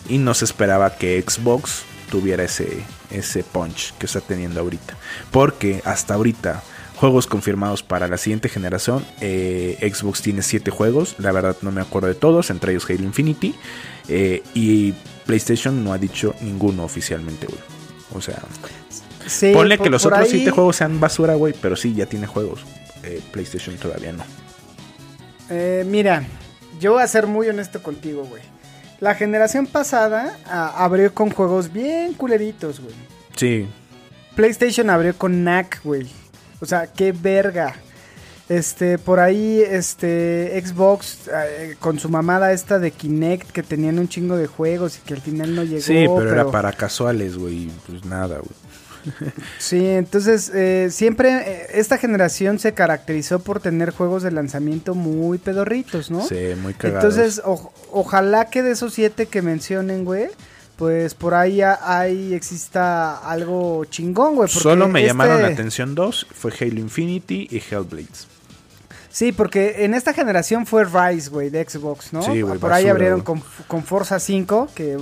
[0.08, 4.96] Y no se esperaba que Xbox tuviera ese, ese punch que está teniendo ahorita.
[5.30, 6.62] Porque hasta ahorita
[6.96, 9.04] juegos confirmados para la siguiente generación.
[9.20, 13.04] eh, Xbox tiene 7 juegos, la verdad no me acuerdo de todos, entre ellos Halo
[13.04, 13.54] Infinity.
[14.08, 14.92] eh, y
[15.26, 17.58] PlayStation no ha dicho ninguno oficialmente, güey.
[18.14, 18.40] O sea,
[19.26, 22.06] Sí, ponle por- que los otros ahí- 7 juegos sean basura, güey, pero sí, ya
[22.06, 22.60] tiene juegos.
[23.02, 24.22] Eh, PlayStation todavía no.
[25.50, 26.24] Eh, mira,
[26.80, 28.42] yo voy a ser muy honesto contigo, güey.
[29.00, 32.94] La generación pasada a- abrió con juegos bien culeritos, güey.
[33.36, 33.66] Sí,
[34.34, 36.06] PlayStation abrió con NAC, güey.
[36.60, 37.74] O sea, qué verga.
[38.48, 44.08] Este, por ahí, este, Xbox eh, con su mamada esta de Kinect que tenían un
[44.08, 45.80] chingo de juegos y que al final no llegó.
[45.82, 47.70] Sí, pero, era para casuales, güey.
[47.88, 48.50] Pues nada, güey.
[49.58, 55.38] Sí, entonces eh, siempre eh, esta generación se caracterizó por tener juegos de lanzamiento muy
[55.38, 56.26] pedorritos, ¿no?
[56.26, 57.16] Sí, muy cagados.
[57.16, 60.26] Entonces, o- ojalá que de esos siete que mencionen, güey,
[60.76, 64.48] pues por ahí ahí exista algo chingón, güey.
[64.48, 66.26] Solo me este- llamaron la atención dos.
[66.34, 68.28] Fue Halo Infinity y Hellblades.
[69.10, 72.22] Sí, porque en esta generación fue Rise, güey, de Xbox, ¿no?
[72.22, 74.98] Sí, güey, Por ahí abrieron con, con Forza 5, que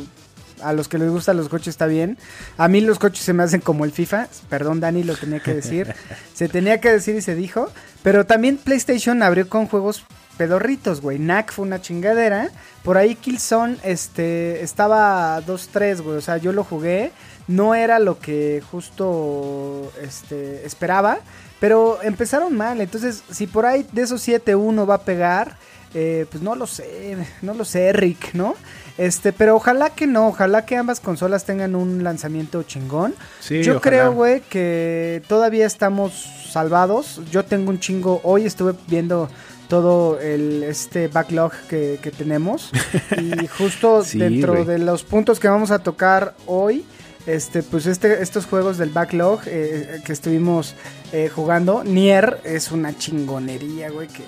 [0.63, 2.17] a los que les gustan los coches está bien.
[2.57, 4.29] A mí los coches se me hacen como el FIFA.
[4.49, 5.93] Perdón, Dani, lo tenía que decir.
[6.35, 7.69] se tenía que decir y se dijo.
[8.05, 10.05] Pero también PlayStation abrió con juegos
[10.37, 11.19] pedorritos, güey.
[11.19, 12.51] Knack fue una chingadera.
[12.83, 16.17] Por ahí Killzone este, estaba 2-3, güey.
[16.17, 17.13] O sea, yo lo jugué.
[17.47, 21.19] No era lo que justo este, esperaba.
[21.61, 22.81] Pero empezaron mal.
[22.81, 25.57] Entonces, si por ahí de esos 7-1 va a pegar,
[25.95, 27.17] eh, pues no lo sé.
[27.43, 28.55] No lo sé, Rick, ¿no?
[28.99, 30.29] Este, pero ojalá que no.
[30.29, 33.15] Ojalá que ambas consolas tengan un lanzamiento chingón.
[33.41, 33.81] Sí, Yo ojalá.
[33.83, 36.13] creo, güey, que todavía estamos
[36.51, 37.21] salvados.
[37.31, 38.21] Yo tengo un chingo.
[38.25, 39.29] Hoy estuve viendo
[39.69, 42.71] todo el este backlog que, que tenemos.
[43.21, 46.85] y justo Sí, dentro de los puntos que vamos a tocar hoy.
[47.27, 50.75] Este, pues este, estos juegos del backlog eh, que estuvimos
[51.11, 54.25] eh, jugando, Nier es una chingonería, güey, que,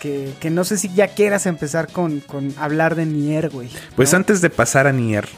[0.00, 3.68] que, que no sé si ya quieras empezar con, con hablar de Nier, güey.
[3.94, 5.28] Pues antes de pasar a Nier,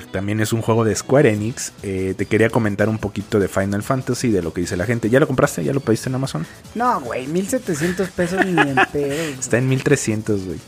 [0.00, 3.48] que también es un juego de Square Enix, eh, te quería comentar un poquito de
[3.48, 5.10] Final Fantasy, de lo que dice la gente.
[5.10, 5.64] ¿Ya lo compraste?
[5.64, 6.46] ¿Ya lo pediste en Amazon?
[6.74, 9.14] No, güey, 1700 pesos ni en pedo.
[9.38, 10.58] Está en 1300, güey.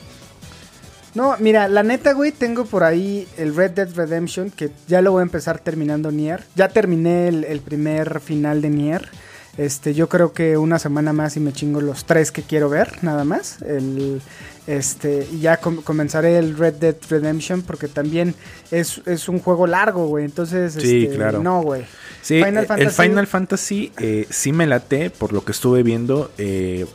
[1.14, 5.12] No, mira, la neta, güey, tengo por ahí el Red Dead Redemption, que ya lo
[5.12, 6.44] voy a empezar terminando Nier.
[6.56, 9.08] Ya terminé el, el primer final de Nier.
[9.56, 12.98] Este, yo creo que una semana más y me chingo los tres que quiero ver,
[13.02, 13.62] nada más.
[13.62, 14.20] El,
[14.66, 18.34] este, y ya com- comenzaré el Red Dead Redemption porque también
[18.70, 20.24] es, es un juego largo, güey.
[20.24, 21.42] Entonces, Sí, este, claro.
[21.42, 21.84] no, güey.
[22.22, 25.82] Sí, Final eh, Fantasy- el Final Fantasy eh, sí me late, por lo que estuve
[25.82, 26.30] viendo.
[26.38, 26.86] eh,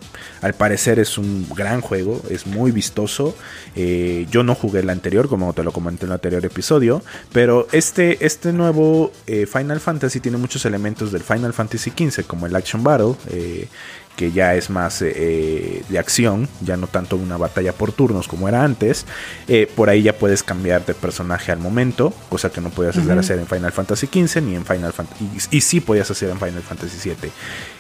[0.41, 3.35] al parecer es un gran juego, es muy vistoso.
[3.75, 7.67] eh, yo no jugué el anterior, como te lo comenté en el anterior episodio, pero
[7.73, 12.55] este, este nuevo eh, Final Fantasy tiene muchos elementos del Final Fantasy XV, como el
[12.55, 13.67] Action Battle, eh,
[14.15, 18.27] que ya es más eh, eh, de acción, ya no tanto una batalla por turnos
[18.27, 19.05] como era antes.
[19.47, 23.11] Eh, por ahí ya puedes cambiar de personaje al momento, cosa que no podías hacer,
[23.11, 23.19] Ujú.
[23.21, 25.23] hacer en Final Fantasy XV ni en Final Fantasy.
[25.51, 27.31] Y, y sí podías hacer en Final Fantasy VII.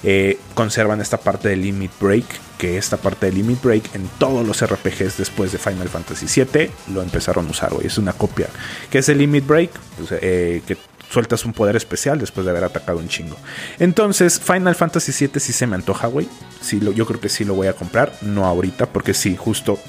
[0.03, 2.25] Eh, conservan esta parte de Limit Break,
[2.57, 6.71] que esta parte de Limit Break en todos los RPGs después de Final Fantasy VII
[6.93, 7.87] lo empezaron a usar, güey.
[7.87, 8.47] Es una copia.
[8.89, 9.71] ¿Qué es el Limit Break?
[9.97, 10.77] Pues, que
[11.09, 13.35] sueltas un poder especial después de haber atacado un chingo.
[13.79, 16.27] Entonces, Final Fantasy VII sí se me antoja, güey.
[16.61, 18.13] Sí, lo, yo creo que sí lo voy a comprar.
[18.21, 19.79] No ahorita, porque sí, justo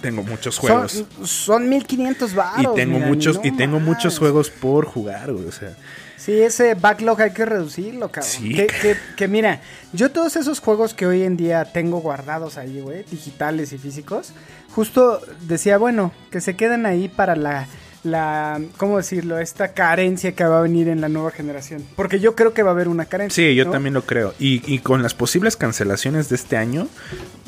[0.00, 0.92] tengo muchos juegos.
[0.92, 2.74] Son, son 1500 y baros.
[2.74, 5.46] tengo mira, muchos, no y tengo muchos juegos por jugar, güey.
[5.46, 5.74] O sea,
[6.16, 8.30] Sí, ese backlog hay que reducirlo, cabrón.
[8.30, 8.54] Sí.
[8.54, 9.60] Que, que- que mira,
[9.92, 14.32] yo todos esos juegos que hoy en día tengo guardados ahí, güey, digitales y físicos,
[14.72, 17.66] justo decía, bueno, que se queden ahí para la,
[18.02, 19.38] la, ¿cómo decirlo?
[19.38, 21.84] Esta carencia que va a venir en la nueva generación.
[21.96, 23.44] Porque yo creo que va a haber una carencia.
[23.44, 23.70] Sí, yo ¿no?
[23.70, 24.34] también lo creo.
[24.38, 26.88] Y, y con las posibles cancelaciones de este año,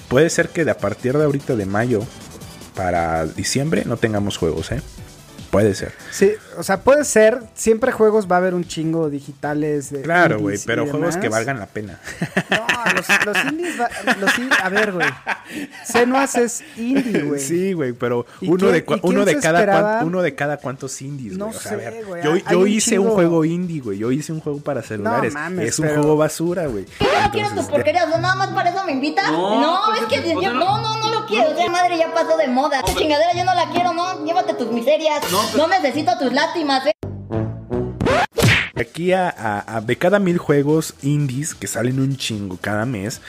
[0.08, 2.02] puede ser que de a partir de ahorita de mayo
[2.74, 4.80] para diciembre no tengamos juegos, ¿eh?
[5.50, 5.92] Puede ser.
[6.10, 9.90] Sí, o sea, puede ser, siempre juegos va a haber un chingo digitales.
[9.90, 11.16] De Claro, güey, pero juegos demás.
[11.18, 12.00] que valgan la pena.
[12.50, 13.90] No, los, los indies, va-
[14.20, 15.06] los in- a ver, güey.
[15.84, 17.40] Senuas es indie, güey.
[17.40, 19.64] Sí, güey, pero ¿Y uno quién- de, uno, de cada
[20.00, 21.56] cuan- uno de cada cuantos indies, No güey.
[21.56, 23.14] O sea, sé, a ver, güey, yo, yo un hice un chingo.
[23.14, 23.98] juego indie, güey.
[23.98, 25.32] Yo hice un juego para celulares.
[25.32, 26.84] mames, es un pero- juego basura, güey.
[26.98, 28.08] ¿Qué no quiero tus porquerías?
[28.08, 29.30] ¿No nada más para eso me invitas?
[29.30, 31.50] No, No, pues es que es que- yo- o sea, no, no, no lo quiero.
[31.50, 32.80] Esa madre ya pasó de moda.
[32.80, 34.24] Esa chingadera yo no la quiero, no.
[34.24, 35.20] Llévate tus miserias.
[35.56, 36.92] No, necesito tus lástimas, eh.
[38.76, 43.20] Aquí a, a- a- de cada mil juegos indies que salen un chingo cada mes,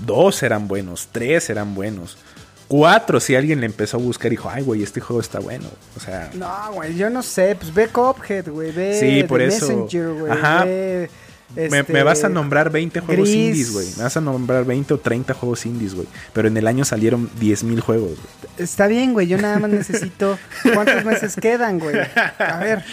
[0.00, 2.18] dos eran buenos, tres eran buenos,
[2.66, 5.68] cuatro si alguien le empezó a buscar y dijo, ay güey, este juego está bueno.
[5.96, 7.54] O sea, No, güey, yo no sé.
[7.56, 8.72] Pues ve Cuphead, güey.
[8.72, 9.66] Ve Sí, The por eso.
[9.68, 10.32] Messenger, güey.
[10.32, 10.64] Ajá.
[10.64, 11.10] ve,
[11.56, 13.36] este, me vas a nombrar 20 juegos Gris.
[13.36, 13.86] indies, güey.
[13.96, 16.06] Me vas a nombrar 20 o 30 juegos indies, güey.
[16.32, 18.10] Pero en el año salieron 10 mil juegos.
[18.10, 18.54] güey.
[18.58, 19.26] Está bien, güey.
[19.28, 20.38] Yo nada más necesito.
[20.74, 21.96] ¿Cuántos meses quedan, güey?
[22.38, 22.84] A ver.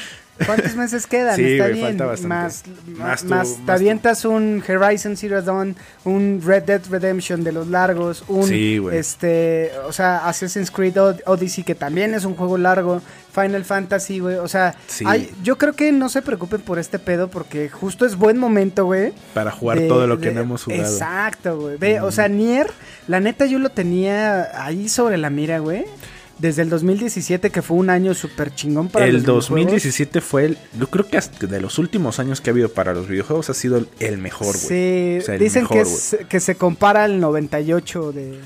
[0.45, 1.35] ¿Cuántos meses quedan?
[1.35, 1.85] Sí, Está bien.
[1.87, 2.27] falta bastante.
[2.27, 2.63] Más,
[2.97, 3.71] Más tú, más más te tú.
[3.71, 9.71] avientas un Horizon Zero Dawn, un Red Dead Redemption de los largos, un Sí, este,
[9.87, 13.01] o sea, Assassin's Creed Od- Odyssey que también es un juego largo,
[13.33, 15.05] Final Fantasy, güey, o sea, Sí.
[15.07, 18.85] hay- yo creo que no se preocupen por este pedo porque justo es buen momento,
[18.85, 19.13] güey.
[19.33, 20.83] Para jugar de- todo lo que de- no hemos jugado.
[20.83, 21.77] Exacto, güey.
[21.77, 22.67] Ve, O sea, Nier,
[23.07, 25.85] la neta yo lo tenía ahí sobre la mira, güey.
[26.41, 29.49] Desde el 2017, que fue un año súper chingón para el los videojuegos.
[29.49, 30.57] 2017 fue el.
[30.79, 33.53] Yo creo que hasta de los últimos años que ha habido para los videojuegos ha
[33.53, 34.57] sido el, mejor, güey.
[34.57, 38.39] Sí, O sea, el dicen mejor, que, es- que se compara al 98 de,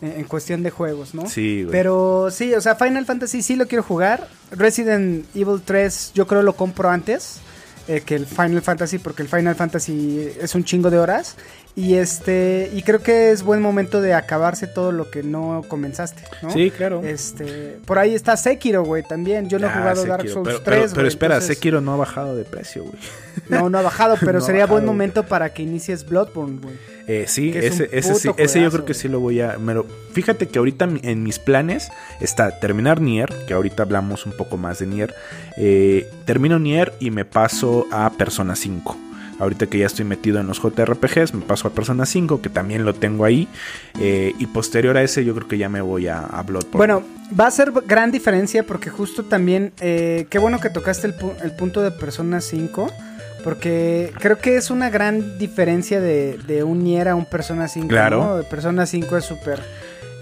[0.00, 1.28] en, en cuestión de juegos, ¿no?
[1.28, 1.72] Sí, güey.
[1.72, 4.26] Pero sí, o sea, Final Fantasy sí lo quiero jugar.
[4.50, 7.40] Resident Evil 3 yo creo lo compro antes
[7.88, 11.36] eh, que el Final Fantasy porque el Final Fantasy es un chingo de horas.
[11.76, 16.22] Y este y creo que es buen momento de acabarse todo lo que no comenzaste,
[16.40, 16.50] ¿no?
[16.52, 17.02] Sí, claro.
[17.04, 19.48] Este, por ahí está Sekiro, güey, también.
[19.48, 20.28] Yo no he Ah, jugado Dark.
[20.28, 22.94] Souls pero, 3, pero, espera, entonces- Sekiro no ha bajado de precio, güey.
[23.48, 26.76] No, no ha bajado, pero No sería buen momento para que inicies Bloodborne, güey.
[27.08, 29.58] Eh, sí, es ese, ese, sí, ese yo creo que sí lo voy a...
[29.58, 31.88] me lo- fíjate que ahorita en mis planes
[32.20, 35.12] está terminar Nier, que ahorita hablamos un poco más de Nier.
[35.58, 38.96] eh, termino Nier y me paso a Persona 5.
[39.40, 42.84] Ahorita que ya estoy metido en los JRPGs, me paso a Persona 5, que también
[42.84, 43.48] lo tengo ahí.
[44.00, 46.76] eh, y posterior a ese yo creo que ya me voy a, a Bloodborne.
[46.78, 47.02] Bueno,
[47.38, 51.34] va a ser gran diferencia porque justo también, eh, qué bueno que tocaste el, pu-
[51.42, 52.90] el punto de Persona 5,
[53.42, 57.88] porque creo que es una gran diferencia de, de un Nier a un Persona 5.
[57.88, 58.24] Claro.
[58.24, 58.36] ¿no?
[58.36, 59.60] De Persona 5 es súper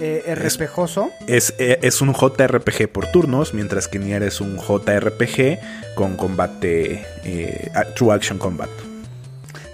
[0.00, 1.10] eh, RPGoso.
[1.26, 5.58] Es, eh, es un JRPG por turnos, mientras que Nier es un JRPG
[5.94, 8.70] con combate, eh, True Action Combat.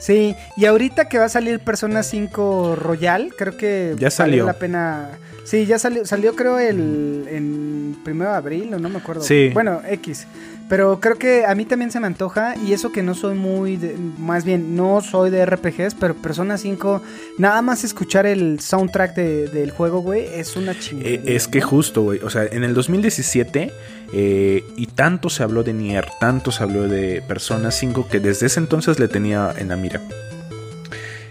[0.09, 4.47] Sí, y ahorita que va a salir Persona 5 Royal, creo que Ya vale salió.
[4.47, 5.11] la pena.
[5.45, 9.21] Sí, ya salió, salió creo el en primero de abril, o no me acuerdo.
[9.21, 9.51] Sí.
[9.53, 10.27] Bueno, X.
[10.69, 13.77] Pero creo que a mí también se me antoja y eso que no soy muy,
[13.79, 17.01] de- más bien no soy de RPGs, pero Persona 5,
[17.39, 21.09] nada más escuchar el soundtrack de- del juego, güey, es una chingada.
[21.09, 22.19] Eh, es que justo, güey.
[22.21, 23.73] O sea, en el 2017,
[24.13, 28.45] eh, y tanto se habló de Nier, tanto se habló de Persona 5, que desde
[28.47, 30.03] ese entonces le tenía en la mira.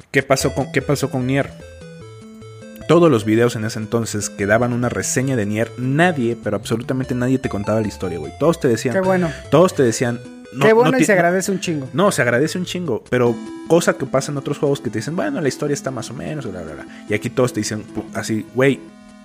[0.10, 1.52] ¿Qué pasó con, qué pasó con Nier?
[2.88, 7.14] Todos los videos en ese entonces que daban una reseña de Nier, nadie, pero absolutamente
[7.16, 8.32] nadie te contaba la historia, güey.
[8.40, 8.94] Todos te decían.
[8.96, 9.30] Qué bueno.
[9.52, 10.20] Todos te decían.
[10.54, 11.90] no- Qué bueno no y se agradece un chingo.
[11.92, 13.36] no, se agradece un chingo, pero
[13.68, 16.14] cosa que pasa en otros juegos que te dicen, bueno, la historia está más o
[16.14, 16.86] menos, bla, bla, bla.
[17.10, 18.80] Y aquí todos te dicen así, güey,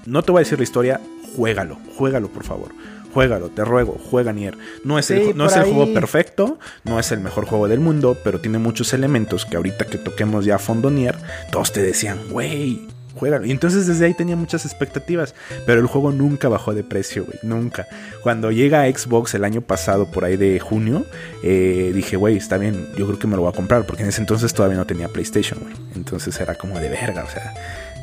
[0.05, 1.01] no te voy a decir la historia,
[1.37, 2.70] juégalo, juégalo, por favor.
[3.14, 4.57] Juégalo, te ruego, juega Nier.
[4.85, 7.79] No es el, Sí, no es el juego perfecto, no es el mejor juego del
[7.79, 11.16] mundo, pero tiene muchos elementos que ahorita que toquemos ya a fondo Nier,
[11.53, 13.46] todos te decían, güey, juégalo.
[13.46, 15.35] Y entonces desde ahí tenía muchas expectativas,
[15.66, 17.87] pero el juego nunca bajó de precio, güey, nunca.
[18.22, 21.05] Cuando llega a Xbox el año pasado, por ahí de junio,
[21.42, 24.09] eh, dije, güey, está bien, yo creo que me lo voy a comprar, porque en
[24.09, 25.75] ese entonces todavía no tenía PlayStation, güey.
[25.94, 27.53] Entonces era como de verga, o sea,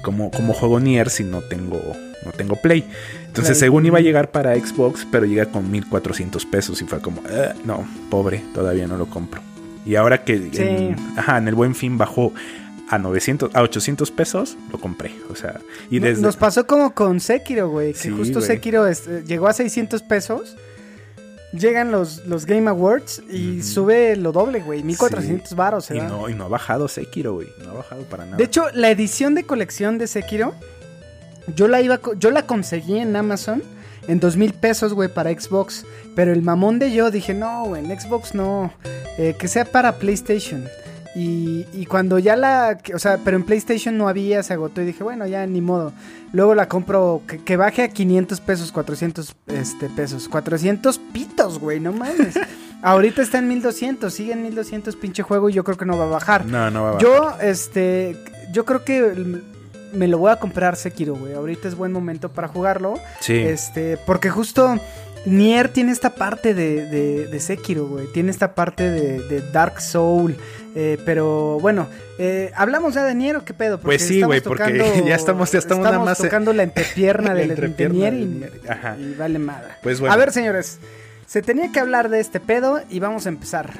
[0.04, 1.82] como, como juego Nier si no tengo,
[2.26, 2.86] no tengo Play.
[3.28, 7.22] Entonces, según iba a llegar para Xbox, pero llega con 1400 pesos y fue como,
[7.30, 9.42] "Ah, no, pobre, todavía no lo compro.
[9.86, 10.62] Y ahora que Sí.
[10.62, 12.34] en, ajá, en el buen fin bajó
[12.90, 15.12] a 900, a 800 pesos, lo compré.
[15.30, 16.22] O sea, y desde.
[16.22, 17.94] Nos pasó como con Sekiro, güey.
[17.94, 18.42] Que Sí, justo.
[18.42, 20.58] Sekiro este, llegó a 600 pesos.
[21.52, 24.84] Llegan los, los Game Awards y sube lo doble, güey.
[24.84, 25.90] 1400 baros.
[25.90, 27.48] y no, y no ha bajado Sekiro, güey.
[27.64, 28.38] No ha bajado para nada.
[28.38, 30.54] De hecho, la edición de colección de Sekiro,
[31.56, 33.64] yo la iba, yo la conseguí en Amazon
[34.08, 35.86] en dos mil pesos, güey, para Xbox.
[36.16, 38.72] Pero el mamón de yo dije, no, güey, en Xbox no,
[39.18, 40.66] eh, que sea para PlayStation.
[41.16, 44.86] Y, y cuando ya la, o sea, pero en PlayStation no había, se agotó y
[44.86, 45.92] dije, bueno, ya ni modo.
[46.32, 50.30] Luego la compro, que, que baje a 500 pesos, 400 este, pesos.
[50.30, 52.40] 400 pitos, güey, no mames.
[52.82, 56.06] Ahorita está en 1200, sigue en 1200 pinche juego y yo creo que no va
[56.06, 56.46] a bajar.
[56.46, 57.08] no, no va a bajar.
[57.08, 58.16] Yo, este,
[58.52, 59.42] yo creo que
[59.94, 61.34] me lo voy a comprar Sekiro, güey.
[61.34, 62.96] Ahorita es buen momento para jugarlo.
[63.20, 63.34] Sí.
[63.34, 64.80] Este, porque justo
[65.26, 68.08] Nier tiene esta parte de, de, de Sekiro, güey.
[68.14, 70.38] Tiene esta parte de, de Dark Soul.
[70.76, 73.80] Eh, pero bueno, eh, ¿hablamos ya de Nier o qué pedo?
[73.80, 77.40] Pues sí, güey, porque tocando- ya estamos- ya estamos nada más- tocando la entrepierna La
[77.40, 78.98] del de entrepierna Nier de y, ajá.
[79.00, 79.70] y vale madre.
[79.84, 80.14] Pues bueno.
[80.14, 80.80] A ver, señores.
[81.26, 83.72] Se tenía que hablar de este pedo y vamos a empezar.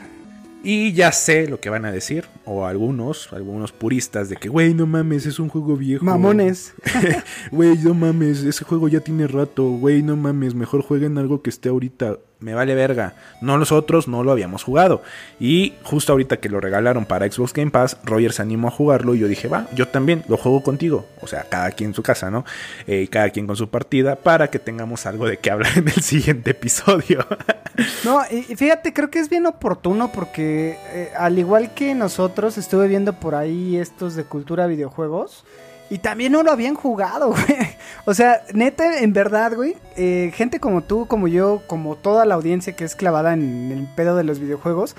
[0.62, 4.74] Y ya sé lo que van a decir, o algunos, algunos puristas, de que, güey,
[4.74, 6.04] no mames, es un juego viejo.
[6.04, 6.74] Mamones.
[7.52, 11.50] Güey, no mames, ese juego ya tiene rato, güey, no mames, mejor jueguen algo que
[11.50, 12.18] esté ahorita.
[12.40, 13.14] Me vale verga.
[13.42, 15.02] No nosotros no lo habíamos jugado.
[15.40, 19.14] Y justo ahorita que lo regalaron para Xbox Game Pass, Roger se animó a jugarlo
[19.16, 21.06] y yo dije, va, yo también lo juego contigo.
[21.22, 22.46] O sea, cada quien en su casa, ¿no?
[22.88, 26.02] Eh, cada quien con su partida para que tengamos algo de qué hablar en el
[26.02, 27.26] siguiente episodio.
[28.06, 32.88] no, y fíjate, creo que es bien oportuno porque eh, al igual que nosotros estuve
[32.88, 35.44] viendo por ahí estos de cultura videojuegos.
[35.90, 37.68] Y también no lo habían jugado, güey.
[38.06, 39.76] O sea, neta, en verdad, güey.
[39.96, 43.88] Eh, gente como tú, como yo, como toda la audiencia que es clavada en el
[43.96, 44.96] pedo de los videojuegos.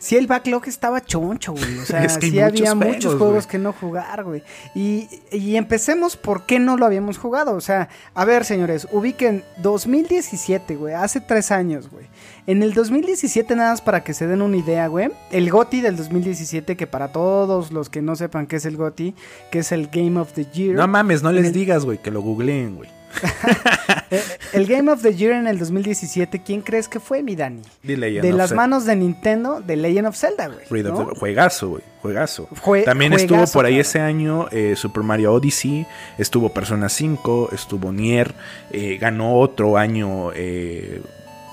[0.00, 1.78] Sí, el backlog estaba choncho, güey.
[1.78, 4.42] O sea, sí había muchos juegos que no jugar, güey.
[4.74, 7.54] Y, y, empecemos por qué no lo habíamos jugado.
[7.54, 10.94] O sea, a ver, señores, ubiquen 2017, güey.
[10.94, 12.06] Hace tres años, güey.
[12.46, 15.10] En el 2017, nada más para que se den una idea, güey.
[15.30, 19.14] El GOTI del 2017, que para todos los que no sepan qué es el GOTI,
[19.50, 20.76] que es el Game of the Year.
[20.76, 22.88] No mames, no les digas, güey, que lo googleen, güey.
[24.12, 27.62] Eh, el Game of the Year en el 2017, ¿quién crees que fue, mi Dani?
[27.84, 30.82] de las manos de Nintendo, de Legend of Zelda, güey.
[31.14, 31.82] Juegazo, güey.
[32.02, 32.48] Juegazo.
[32.84, 35.86] También estuvo por ahí ese año eh, Super Mario Odyssey,
[36.18, 38.34] estuvo Persona 5, estuvo Nier,
[38.72, 40.32] eh, ganó otro año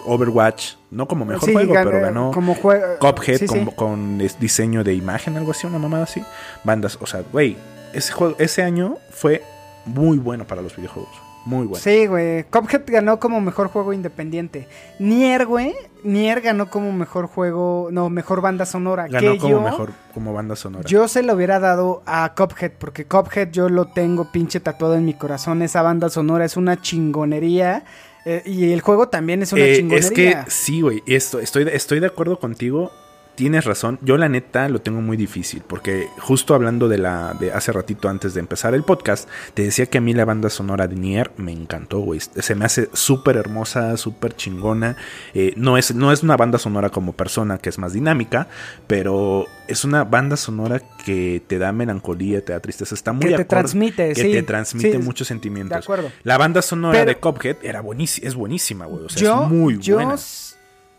[0.07, 3.45] Overwatch, no como mejor juego, pero ganó como Cuphead
[3.75, 6.23] Con, diseño de imagen, algo así, una mamada así.
[6.63, 7.57] Bandas, o sea, güey,
[7.93, 9.43] ese, juego, ese año fue
[9.85, 11.26] muy bueno para los videojuegos.
[11.47, 11.81] Muy bueno.
[11.81, 12.43] Sí, güey.
[12.43, 14.67] Cuphead ganó como mejor juego independiente.
[14.99, 15.73] Nier, güey.
[16.03, 17.87] Nier ganó como mejor juego.
[17.89, 19.07] No, mejor banda sonora.
[19.07, 20.83] Ganó como mejor como banda sonora.
[20.85, 22.73] Yo se lo hubiera dado a Cuphead.
[22.77, 25.61] Porque Cuphead yo lo tengo pinche tatuado en mi corazón.
[25.61, 27.85] Esa banda sonora es una chingonería.
[28.25, 30.41] Eh, y el juego también es una eh, chingonería.
[30.41, 31.01] Es que sí, güey.
[31.05, 32.91] Estoy, estoy de acuerdo contigo
[33.37, 33.99] tienes razón.
[34.01, 38.09] Yo la neta lo tengo muy difícil porque justo hablando de la de hace ratito
[38.09, 41.31] antes de empezar el podcast, te decía que a mí la banda sonora de Nier
[41.37, 42.19] me encantó, güey.
[42.19, 44.97] Se me hace súper hermosa, súper chingona.
[45.35, 48.47] Eh, no, es, no es una banda sonora como persona que es más dinámica,
[48.87, 52.95] pero es una banda sonora que te da melancolía, te da tristeza.
[52.95, 55.77] Está muy que te transmite, que te transmite muchos sentimientos.
[55.77, 56.11] De acuerdo.
[56.23, 59.05] La banda sonora de Cuphead era buenísima, es buenísima, güey.
[59.05, 60.46] O sea, es muy buena yo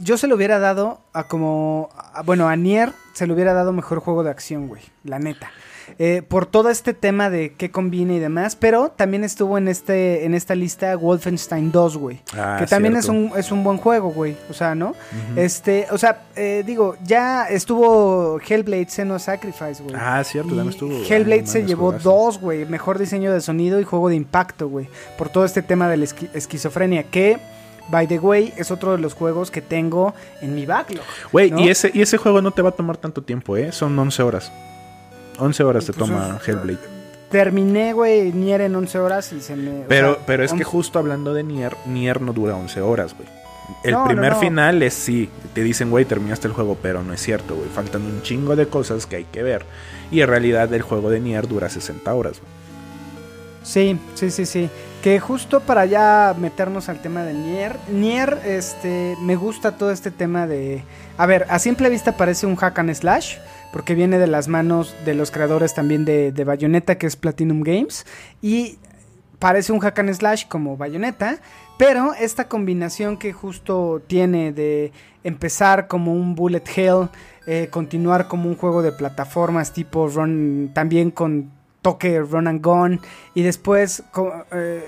[0.05, 1.91] se lo hubiera dado a como.
[2.25, 4.83] bueno, a Nier se le hubiera dado mejor juego de acción, güey.
[5.05, 5.51] La neta.
[5.99, 8.57] Eh, por todo este tema de qué combina y demás.
[8.57, 12.21] Pero también estuvo en este en esta lista Wolfenstein 2, güey.
[12.37, 14.37] Ah, que también es un, es un buen juego, güey.
[14.51, 14.95] O sea, ¿no?
[15.37, 19.97] Este, o sea, eh, digo, ya estuvo Hellblade Senua Sacrifice, güey.
[19.99, 20.93] Ah, cierto, también estuvo.
[20.93, 22.65] Hellblade se llevó dos, güey.
[22.67, 24.89] Mejor diseño de sonido y juego de impacto, güey.
[25.17, 27.05] Por todo este tema de la esquizofrenia.
[27.05, 27.39] Que
[27.89, 31.05] By the way, es otro de los juegos que tengo en mi backlog.
[31.33, 33.73] Güey, y, ese, y ese juego no te va a tomar tanto tiempo, ¿eh?
[33.73, 34.53] Son 11 horas.
[35.39, 36.79] 11 horas te toma Hellblade.
[37.31, 39.85] Terminé, güey, Nier en 11 horas y se me...
[39.87, 43.29] Pero, pero es que justo hablando de Nier, Nier no dura 11 horas, güey.
[43.85, 47.55] El primer final es sí, te dicen, güey, terminaste el juego, pero no es cierto,
[47.55, 47.69] güey.
[47.69, 49.67] Faltan un chingo de cosas que hay que ver.
[50.11, 52.51] Y en realidad el juego de Nier dura 60 horas, güey.
[53.63, 54.71] Sí, sí, sí, sí.
[55.03, 60.11] Que justo para ya meternos al tema de Nier, Nier, este, me gusta todo este
[60.11, 60.83] tema de...
[61.17, 63.37] A ver, a simple vista parece un hack and slash,
[63.73, 68.07] porque viene de las manos de los creadores también de, Bayonetta, que es Platinum Games,
[68.43, 68.79] y
[69.39, 71.39] parece un hack and slash como Bayonetta,
[71.79, 74.91] pero esta combinación que justo tiene de
[75.23, 77.09] empezar como un bullet hell,
[77.47, 81.53] eh, continuar como un juego de plataformas tipo run, también con
[81.89, 83.01] toque run and gun
[83.35, 84.03] y después
[84.53, 84.85] eh,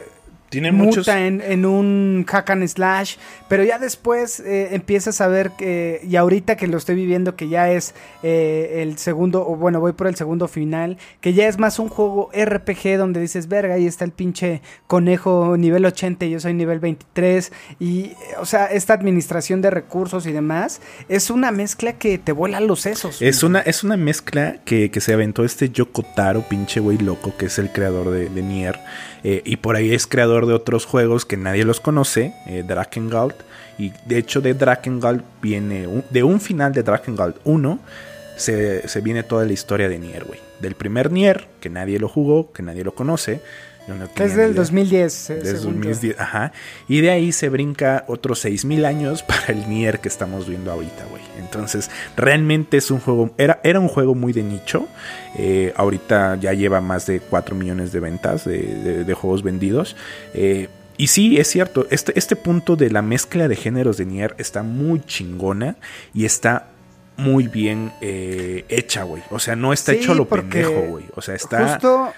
[0.50, 1.06] tiene muchos...
[1.08, 3.16] en, en, un hack and slash,
[3.48, 7.48] pero ya después eh, empiezas a ver que, y ahorita que lo estoy viviendo, que
[7.48, 11.58] ya es eh, el segundo, o bueno, voy por el segundo final, que ya es
[11.58, 16.30] más un juego RPG donde dices, verga, ahí está el pinche conejo nivel 80 y
[16.30, 21.52] yo soy nivel 23, y, o sea, esta administración de recursos y demás, es una
[21.52, 23.22] mezcla que te vuela los sesos.
[23.22, 27.32] Es una, es una mezcla que, que se aventó este Yoko Taro, pinche güey loco,
[27.38, 28.80] que es el creador de, de Nier,
[29.24, 33.34] eh, y por ahí es creador de otros juegos que nadie los conoce, eh, Drakengard.
[33.78, 37.78] Y de hecho de Drakengard viene, de un final de Drakengard 1,
[38.36, 40.40] se, se viene toda la historia de Nier, güey.
[40.60, 43.40] Del primer Nier, que nadie lo jugó, que nadie lo conoce,
[44.16, 45.28] es del 2010.
[45.28, 46.52] Desde 2010, ajá.
[46.88, 51.04] Y de ahí se brinca otros 6000 años para el Nier que estamos viendo ahorita,
[51.06, 51.22] güey.
[51.52, 53.34] Entonces, realmente es un juego.
[53.36, 54.86] Era, era un juego muy de nicho.
[55.36, 59.96] Eh, ahorita ya lleva más de 4 millones de ventas de, juegos vendidos.
[60.34, 64.34] Eh, y sí, es cierto, este, este punto de la mezcla de géneros de Nier
[64.38, 65.76] está muy chingona
[66.14, 66.68] y está
[67.16, 69.22] muy bien eh, hecha, güey.
[69.30, 71.06] O sea, no está hecho a lo pendejo, güey.
[71.16, 71.66] O sea, está.
[71.66, 72.12] Justo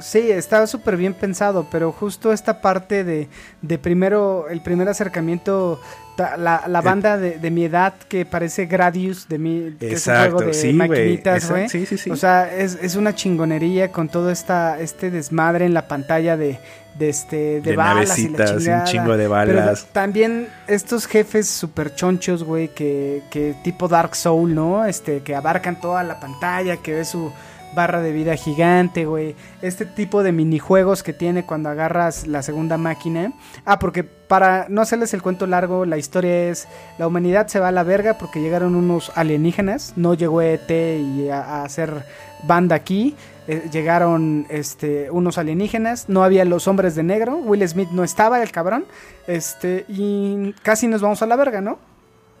[0.00, 3.28] Sí, estaba súper bien pensado, pero justo esta parte de,
[3.62, 5.80] de primero, el primer acercamiento,
[6.16, 10.54] la, la banda de, de mi edad que parece Gradius, de mi, Exacto, juego de
[10.54, 11.68] sí, maquinitas, güey.
[11.68, 12.10] sí, sí, sí.
[12.10, 16.58] O sea, es, es una chingonería con todo esta, este desmadre en la pantalla de,
[16.98, 19.86] de este de, De balas y la un chingo de Pero balas.
[19.92, 24.84] también estos jefes super chonchos, güey, que, que tipo Dark Soul, ¿no?
[24.84, 27.32] Este, que abarcan toda la pantalla, que ves su
[27.74, 29.34] barra de vida gigante, güey.
[29.60, 33.32] Este tipo de minijuegos que tiene cuando agarras la segunda máquina.
[33.64, 36.66] Ah, porque para no hacerles el cuento largo, la historia es
[36.98, 41.28] la humanidad se va a la verga porque llegaron unos alienígenas, no llegó ET y
[41.28, 42.04] a, a hacer
[42.44, 43.14] banda aquí.
[43.46, 48.42] eh, llegaron este unos alienígenas, no había los hombres de negro, Will Smith no estaba
[48.42, 48.86] el cabrón,
[49.26, 51.78] este y casi nos vamos a la verga, ¿no?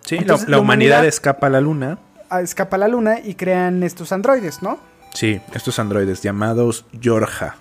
[0.00, 1.98] Sí, la- Entonces, la, la humanidad, humanidad- escapa a la luna.
[2.30, 4.78] Ah, Escapa a la luna y crean estos androides, ¿no?
[5.12, 7.56] Sí, estos androides llamados Yorja.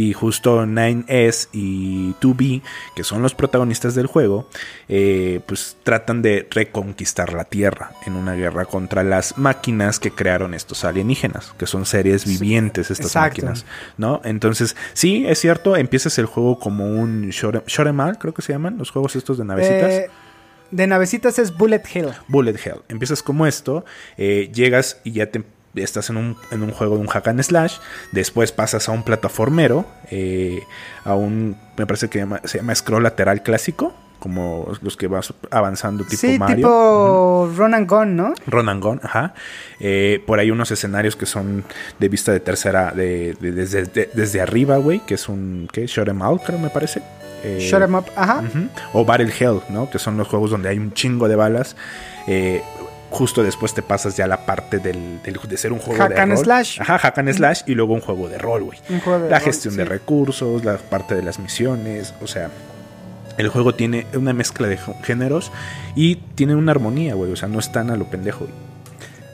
[0.00, 2.62] Y justo 9S y 2B,
[2.94, 4.48] que son los protagonistas del juego,
[4.88, 10.54] eh, pues tratan de reconquistar la Tierra en una guerra contra las máquinas que crearon
[10.54, 13.42] estos alienígenas, que son seres vivientes estas exacto.
[13.42, 13.64] máquinas,
[13.96, 14.20] ¿no?
[14.22, 18.78] Entonces, sí, es cierto, empiezas el juego como un shore- shoremal, creo que se llaman,
[18.78, 19.90] los juegos estos de navecitas.
[19.90, 20.10] Eh,
[20.70, 22.10] de navecitas es Bullet Hill.
[22.28, 22.82] Bullet Hell.
[22.88, 23.84] Empiezas como esto,
[24.16, 25.42] eh, llegas y ya te
[25.74, 27.76] estás en un, en un juego de un hack and slash,
[28.12, 30.62] después pasas a un plataformero, eh,
[31.04, 35.32] a un, me parece que llama- se llama scroll lateral clásico, como los que vas
[35.52, 36.56] avanzando tipo sí, Mario.
[36.56, 38.34] tipo Run and Gun, ¿no?
[38.48, 39.32] Run and Gun, ajá.
[39.78, 41.62] Eh, por ahí unos escenarios que son
[42.00, 45.86] de vista de tercera, de, de- desde, de- desde arriba, güey, que es un, ¿qué?
[45.86, 47.00] Shot 'em out, creo me parece.
[47.44, 48.42] Eh, Shut 'em up, ajá.
[48.92, 49.88] O Battle Hell, ¿no?
[49.88, 51.76] Que son los juegos donde hay un chingo de balas.
[52.26, 52.60] Eh,
[53.10, 56.20] justo después te pasas ya la parte del, del- de ser un juego Hack de
[56.20, 56.44] and rol.
[56.44, 56.80] slash.
[56.80, 58.78] Ajá, hack and slash y luego un juego de rol, güey.
[58.90, 62.50] Un juego de La rol, gestión de recursos, la parte de las misiones, o sea,
[63.38, 65.52] el juego tiene una mezcla de géneros
[65.94, 68.40] y tiene una armonía, güey, o sea, no es tan a lo pendejo.
[68.40, 68.68] güey.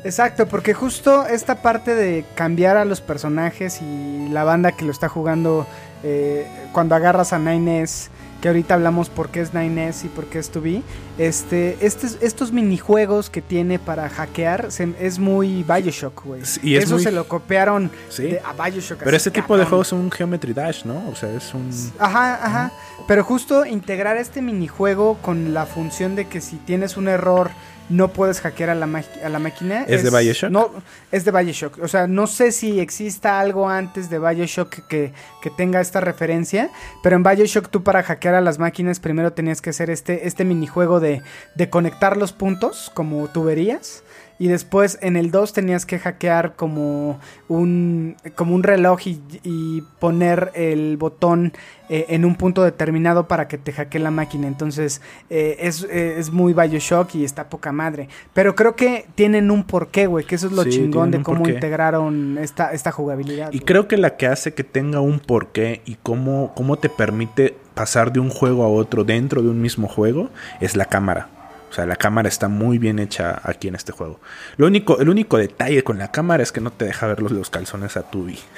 [0.05, 4.91] Exacto, porque justo esta parte de cambiar a los personajes y la banda que lo
[4.93, 5.67] está jugando,
[6.03, 8.09] eh, cuando agarras a 9S,
[8.45, 10.83] que ahorita hablamos por qué es 9S y por qué es 2B,
[11.17, 16.45] este, estes- estos minijuegos que tiene para hackear se- es muy Bioshock, güey.
[16.45, 18.25] Sí, y es Eso muy- se lo copiaron Sí.
[18.25, 18.99] de- a Bioshock.
[19.03, 21.09] Pero este tipo de juegos es un Geometry Dash, ¿no?
[21.09, 21.71] O sea, es un...
[21.99, 22.73] Ajá, ajá.
[23.09, 27.51] Pero justo integrar este minijuego con la función de que si tienes un error
[27.89, 28.87] no puedes hackear a la,
[29.25, 29.85] a la máquina.
[29.87, 30.51] ¿Es de Bioshock?
[30.51, 30.71] No,
[31.13, 31.79] es de Bioshock.
[31.83, 35.13] O sea, no sé si exista algo antes de Bioshock que,
[35.43, 36.71] que tenga esta referencia.
[37.03, 40.45] Pero en Bioshock tú para hackear a las máquinas primero tenías que hacer este, este
[40.45, 41.23] minijuego de,
[41.55, 44.03] de conectar los puntos como tuberías.
[44.39, 49.83] Y después en el 2 tenías que hackear como un, como un reloj y, y
[50.01, 51.53] poner el botón
[51.91, 54.47] eh, en un punto determinado para que te hackee la máquina.
[54.47, 58.09] Entonces eh, es, eh, es muy Bioshock y está poca madre.
[58.33, 60.25] Pero creo que tienen un porqué, güey.
[60.25, 61.55] Que eso es lo Sí, chingón de cómo porqué.
[61.55, 63.53] integraron esta, esta jugabilidad.
[63.53, 67.55] Y creo que la que hace que tenga un porqué y cómo, cómo te permite
[67.75, 70.31] pasar de un juego a otro dentro de un mismo juego
[70.61, 71.29] es la cámara.
[71.75, 74.21] O sea, la cámara está muy bien hecha aquí en este juego.
[74.59, 77.33] Lo único, el único detalle con la cámara es que no te deja ver los,
[77.33, 78.39] los calzones a Tubi.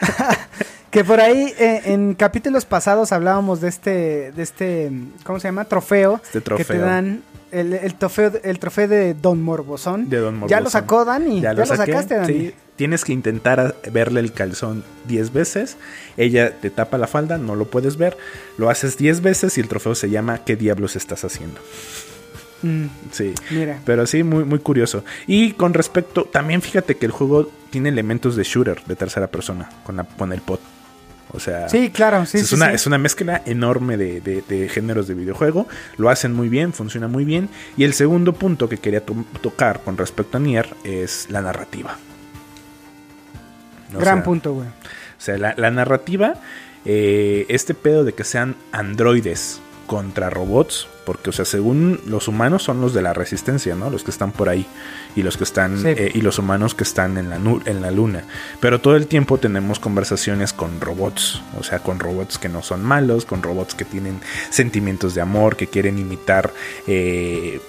[0.90, 4.90] Que por ahí eh, en capítulos pasados hablábamos de este, de este,
[5.22, 5.64] ¿cómo se llama?
[5.66, 6.16] Trofeo.
[6.16, 6.80] Este Que te trofeo.
[6.84, 7.22] dan
[7.52, 10.08] el, el trofeo, el trofeo de Don Morbosón.
[10.10, 10.64] De Don Ya Morbosón.
[10.64, 11.40] lo sacó Dani.
[11.40, 12.32] Ya, lo, saqué, sacaste, Dani.
[12.32, 12.54] sí.
[12.74, 15.76] Tienes que intentar verle el calzón 10 veces.
[16.16, 18.16] Ella te tapa la falda, no lo puedes ver.
[18.58, 21.60] Lo haces 10 veces y el trofeo se llama ¿Qué diablos estás haciendo?
[22.62, 23.34] Mm, Sí.
[23.50, 23.78] mira.
[23.84, 25.04] Pero sí, muy, muy curioso.
[25.26, 29.68] Y con respecto, también fíjate que el juego tiene elementos de shooter de tercera persona
[29.84, 30.60] con, la- con el pot.
[31.32, 32.74] O sea, Sí, claro, sí, es, sí, una, sí.
[32.74, 35.68] es una mezcla enorme de, de- de géneros de videojuego.
[35.96, 37.48] Lo hacen muy bien, funciona muy bien.
[37.76, 41.96] Y el segundo punto que quería to- tocar con respecto a Nier es la narrativa.
[43.94, 44.66] O Gran sea, punto, güey.
[44.68, 44.72] o
[45.18, 46.34] sea, la, la narrativa,
[46.84, 49.60] eh, este pedo de que sean androides
[49.90, 53.90] contra robots, porque, o sea, según los humanos son los de la resistencia, ¿no?
[53.90, 54.64] Los que están por ahí
[55.16, 55.88] y los que están Sí.
[55.88, 58.22] eh, y los humanos que están en la en la luna.
[58.60, 62.84] Pero todo el tiempo tenemos conversaciones con robots, o sea, con robots que no son
[62.84, 64.20] malos, con robots que tienen
[64.50, 66.52] sentimientos de amor, que quieren imitar
[66.86, 67.60] eh,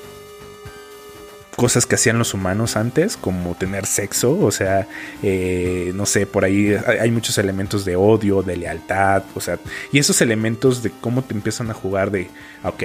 [1.55, 4.87] cosas que hacían los humanos antes, como tener sexo, o sea,
[5.21, 9.59] eh, no sé, por ahí hay, muchos elementos de odio, de lealtad, o sea,
[9.91, 12.29] y esos elementos de cómo te empiezan a jugar de,
[12.63, 12.83] ok,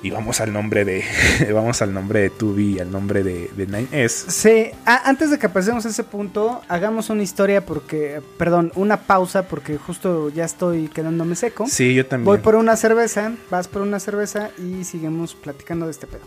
[0.00, 1.04] Y vamos al nombre de.
[1.52, 4.08] vamos al nombre de Tubi y al nombre de, de 9S.
[4.30, 8.98] Sí, a- antes de que pasemos a ese punto, hagamos una historia porque, perdón, una
[8.98, 11.66] pausa porque justo ya estoy quedándome seco.
[11.68, 12.26] Sí, yo también.
[12.26, 16.20] Voy por una cerveza, vas por una cerveza y seguimos platicando de este pedo.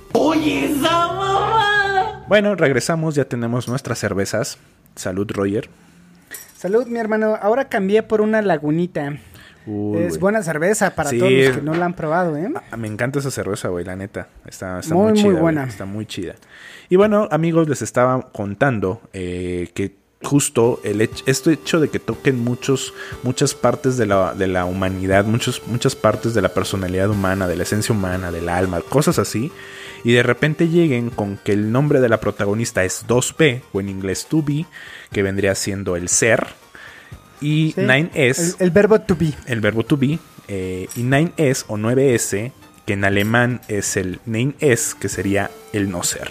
[2.28, 4.57] Bueno, regresamos, ya tenemos nuestras cervezas.
[4.95, 5.69] Salud, Roger.
[6.57, 7.38] Salud, mi hermano.
[7.41, 9.17] Ahora cambié por una lagunita.
[9.66, 10.20] Uy, es güey.
[10.20, 11.20] buena cerveza para Sí.
[11.20, 12.49] todos los que no la han probado, ¿eh?
[12.72, 14.28] Ah, Me encanta esa cerveza, güey, la neta.
[14.45, 15.39] Está, está Muy, chida.
[15.39, 15.64] buena.
[15.66, 16.36] Está muy chida.
[16.89, 21.97] Y bueno, amigos, les estaba contando eh, que justo el hecho, este hecho de que
[21.99, 22.93] toquen muchos,
[23.24, 27.55] muchas partes de la, de la humanidad, muchos, muchas partes de la personalidad humana, de
[27.55, 29.51] la esencia humana, del alma, cosas así,
[30.03, 33.89] y de repente lleguen con que el nombre de la protagonista es 2B, o en
[33.89, 34.68] inglés 2B,
[35.12, 36.45] que vendría siendo el ser,
[37.41, 37.81] y Sí.
[37.81, 39.33] 9S, El, el verbo to be.
[39.47, 42.51] el verbo to be, eh, y 9S o 9S,
[42.85, 46.29] que en alemán es el 9S, que sería el no ser.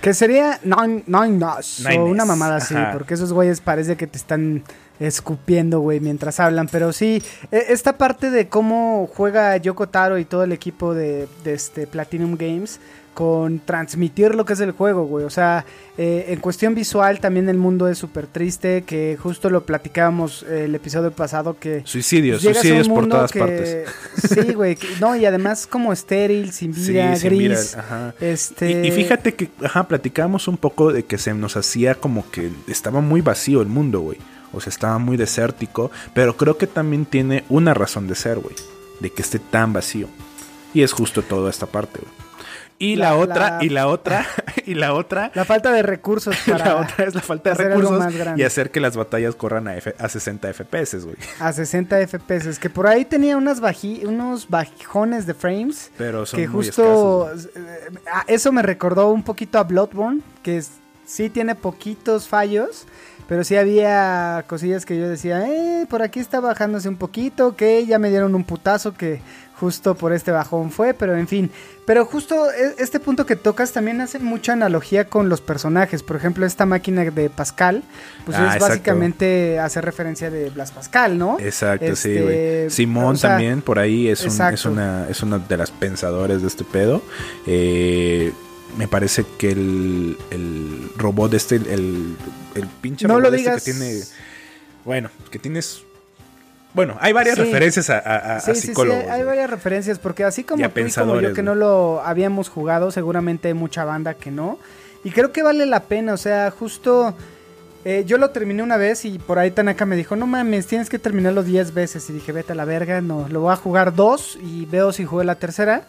[0.00, 1.38] Que sería nine, nine
[1.84, 4.62] Nine o una mamada así, porque esos güeyes parece que te están
[5.00, 6.68] escupiendo, güey, mientras hablan.
[6.70, 7.22] Pero sí,
[7.52, 11.86] e- esta parte de cómo juega Yoko Taro y todo el equipo de, de este
[11.86, 12.80] Platinum Games
[13.14, 15.24] con transmitir lo que es el juego, güey.
[15.24, 15.64] O sea,
[15.96, 20.64] eh, en cuestión visual también el mundo es súper triste, que justo lo platicábamos eh,
[20.66, 21.80] el episodio pasado que...
[21.86, 23.88] Suicidios, a un suicidios por todas que- partes.
[24.28, 24.76] Sí, güey.
[24.76, 27.30] que- No, y además como estéril, sin vida, gris.
[27.38, 28.14] vida, ajá.
[28.20, 28.82] Este...
[28.84, 32.50] Y, y fíjate que, ajá, platicábamos un poco de que se nos hacía como que
[32.68, 34.18] estaba muy vacío el mundo, güey.
[34.52, 35.90] O sea, estaba muy desértico.
[36.14, 38.54] Pero creo que también tiene una razón de ser, güey.
[39.00, 40.08] De que esté tan vacío.
[40.74, 42.12] Y es justo toda esta parte, güey.
[42.78, 44.26] Y la, La- otra, la- y la otra,
[44.66, 45.30] y la otra.
[45.34, 48.04] La falta de recursos para la otra es la falta de recursos
[48.36, 51.16] y hacer que las batallas corran a, F- a 60 FPS, güey.
[51.40, 52.58] a 60 FPS.
[52.58, 55.90] Que por ahí tenía unas baji- unos bajones de frames.
[55.96, 57.56] Pero son que muy justo escasos.
[57.56, 60.20] eh, ah, eso me recordó un poquito a Bloodborne.
[60.42, 60.72] Que es-
[61.06, 62.84] sí tiene poquitos fallos.
[63.28, 67.84] Pero sí había cosillas que yo decía, eh, por aquí está bajándose un poquito, que
[67.84, 69.20] ya me dieron un putazo que
[69.58, 71.50] justo por este bajón fue, pero en fin.
[71.86, 76.02] Pero justo e- este punto que tocas también hace mucha analogía con los personajes.
[76.02, 77.82] Por ejemplo, esta máquina de Pascal,
[78.26, 78.66] pues Ah, es exacto.
[78.68, 81.38] básicamente hace referencia de Blas Pascal, ¿no?
[81.40, 82.70] Exacto, sí, Este, güey.
[82.70, 86.42] Simón o sea, también, por ahí es, un- es, una, es una de las pensadores
[86.42, 87.02] de este pedo.
[87.46, 88.32] Eh,
[88.76, 92.16] me parece que el, el robot este, el,
[92.54, 93.64] el pinche No robot lo este digas.
[93.64, 94.00] que tiene...
[94.84, 95.82] Bueno, que tienes...
[96.74, 97.42] Bueno, hay varias Sí.
[97.44, 99.04] referencias a, a- a Sí, sí, sí, psicólogos.
[99.04, 102.02] hay, hay varias referencias, porque así como a tú y como yo que no lo
[102.04, 104.58] habíamos jugado, seguramente hay mucha banda que no.
[105.02, 107.16] Y creo que vale la pena, o sea, justo
[107.86, 110.90] eh, yo lo terminé una vez y por ahí Tanaka me dijo, no mames, tienes
[110.90, 112.10] que terminarlo 10 veces.
[112.10, 115.06] Y dije, vete a la verga, no, lo voy a jugar dos y veo si
[115.06, 115.86] jugué la tercera.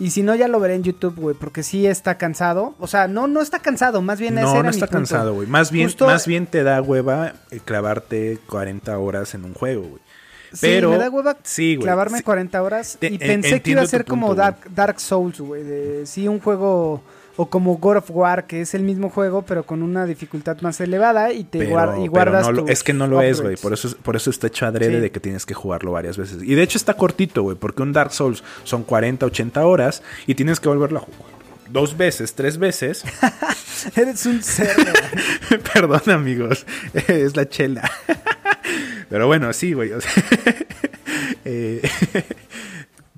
[0.00, 2.74] Y si no, ya lo veré en YouTube, güey, porque sí está cansado.
[2.80, 4.96] O sea, no, no está cansado, más bien ese No, era no mi está punto.
[4.98, 5.46] cansado, güey.
[5.46, 9.82] Más bien, Justo- más bien te da hueva eh, clavarte 40 horas en un juego,
[9.82, 10.02] güey.
[10.52, 12.24] Sí, Pero me da hueva sí, güey, clavarme sí.
[12.24, 15.62] 40 horas y en- pensé que iba a ser como punto, Dark, Dark Souls, güey,
[15.62, 17.02] de sí un juego
[17.36, 20.80] o como God of War, que es el mismo juego pero con una dificultad más
[20.80, 23.22] elevada y te Pero, guar- y pero guardas no lo- tus es que no lo
[23.22, 23.56] es, güey.
[23.56, 25.00] Por eso, por eso está hecho adrede Sí.
[25.00, 26.42] de que tienes que jugarlo varias veces.
[26.42, 27.56] Y de hecho está cortito, güey.
[27.56, 31.30] Porque un Dark Souls son 40, 80 horas y tienes que volverlo a jugar
[31.70, 33.04] dos veces, tres veces.
[33.96, 34.92] Eres un cerdo.
[35.72, 36.66] Perdón, amigos.
[37.08, 37.88] es la chela.
[39.08, 39.92] Pero bueno, sí, güey.
[41.44, 41.80] eh,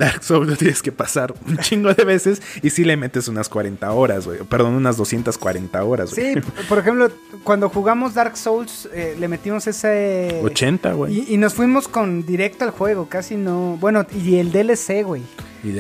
[0.05, 3.49] Dark Souls lo tienes que pasar un chingo de veces y si le metes unas
[3.49, 4.39] 40 horas, güey.
[4.41, 6.35] Perdón, unas 240 horas, güey.
[6.35, 7.11] sí, por ejemplo,
[7.45, 11.21] cuando jugamos Dark Souls eh, le metimos ese 80, güey.
[11.29, 15.23] y, y nos fuimos con directo al juego, casi no, bueno, y el DLC, güey.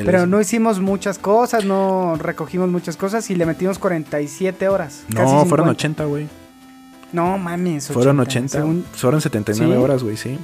[0.04, 5.02] Pero no hicimos muchas cosas, no recogimos muchas cosas y le metimos 47 horas.
[5.12, 5.70] casi No, fueron 50.
[5.72, 6.28] 80, güey.
[7.12, 8.58] No mames, Fueron 80.
[8.58, 9.82] según- Fueron 79 ¿Sí?
[9.82, 10.38] horas, güey, sí.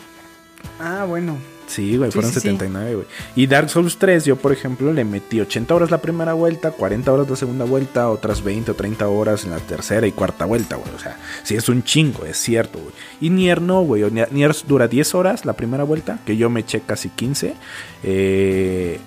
[0.81, 1.37] Ah, bueno.
[1.69, 2.49] Sí, güey, Sí, fueron sí, sí.
[2.49, 3.07] 79, güey.
[3.37, 7.13] Y Dark Souls 3, yo, por ejemplo, le metí 80 horas la primera vuelta, 40
[7.13, 10.77] horas la segunda vuelta, otras 20 o 30 horas en la tercera y cuarta vuelta,
[10.77, 10.91] güey.
[10.95, 12.93] O sea, sí es un chingo, es cierto, güey.
[13.21, 14.11] Y Nier no, güey.
[14.11, 17.55] Nier, Nier dura 10 horas la primera vuelta, que yo me eché casi 15.
[18.03, 18.99] Eh,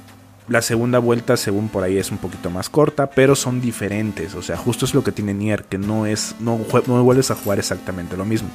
[0.51, 4.35] la segunda vuelta, según por ahí, es un poquito más corta, pero son diferentes.
[4.35, 7.35] O sea, justo es lo que tiene Nier, que no es, no, no vuelves a
[7.35, 8.49] jugar exactamente lo mismo.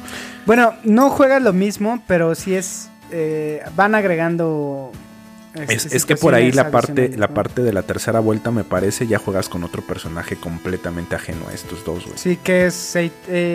[0.45, 2.91] Bueno, no juegas lo mismo, pero sí es.
[3.11, 4.93] Eh, van agregando.
[5.55, 8.65] este, Es, es que por ahí la parte, la parte de la tercera vuelta, me
[8.65, 12.19] parece, ya juegas con otro personaje completamente ajeno a estos dos, güey.
[12.19, 12.97] Sí, que es.
[12.97, 13.11] eh,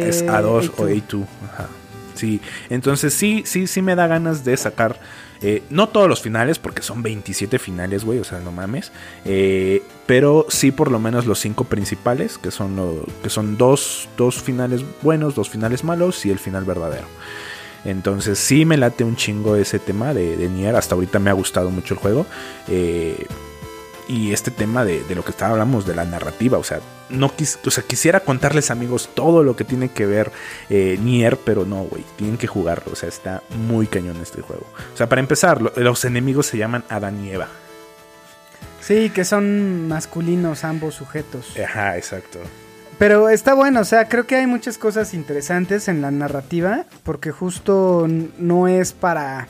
[0.08, 1.04] es A2 o A2.
[1.08, 1.26] A2.
[1.54, 1.68] Ajá.
[2.16, 5.00] Sí, entonces sí, sí, sí me da ganas de sacar.
[5.44, 8.92] eh, no todos los finales, porque son 27 finales, güey, o sea, no mames.
[9.26, 14.08] eh, pero sí por lo menos los cinco principales, que son, lo, que son dos,
[14.18, 17.08] dos finales buenos, dos finales malos y el final verdadero.
[17.86, 20.76] Entonces sí me late un chingo ese tema de, de Nier.
[20.76, 22.26] Hasta ahorita me ha gustado mucho el juego.
[22.68, 23.26] Eh,
[24.08, 26.58] y este tema de, de lo que estaba hablamos de la narrativa.
[26.58, 26.80] O sea,
[27.10, 30.32] no quis- o sea, quisiera contarles amigos todo lo que tiene que ver
[30.70, 32.04] eh, Nier, pero no, güey.
[32.18, 32.92] Tienen que jugarlo.
[32.92, 34.66] O sea, está muy cañón este juego.
[34.94, 37.48] O sea, para empezar, lo- los enemigos se llaman Adán y Eva.
[38.82, 41.58] Sí, que son masculinos ambos sujetos.
[41.58, 42.40] Ajá, exacto.
[43.02, 47.32] Pero está bueno, o sea, creo que hay muchas cosas interesantes en la narrativa, porque
[47.32, 49.48] justo no es para,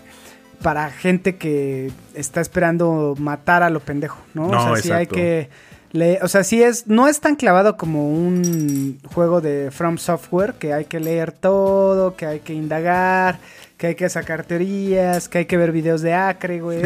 [0.62, 4.48] para gente que está esperando matar a lo pendejo, ¿no?
[4.48, 5.50] No, o sea, sí hay que...
[5.92, 10.54] le- o sea, sí es, no es tan clavado como un juego de From Software,
[10.54, 13.40] que hay que leer todo, que hay que indagar,
[13.82, 16.84] que hay que sacar teorías, que hay que ver videos de Acre, güey,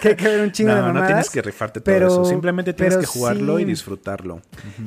[0.00, 1.08] que hay que ver un chingo de No, no mamadas.
[1.08, 2.24] tienes que rifarte todo pero- eso.
[2.24, 4.40] Simplemente tienes que jugarlo sí- y disfrutarlo.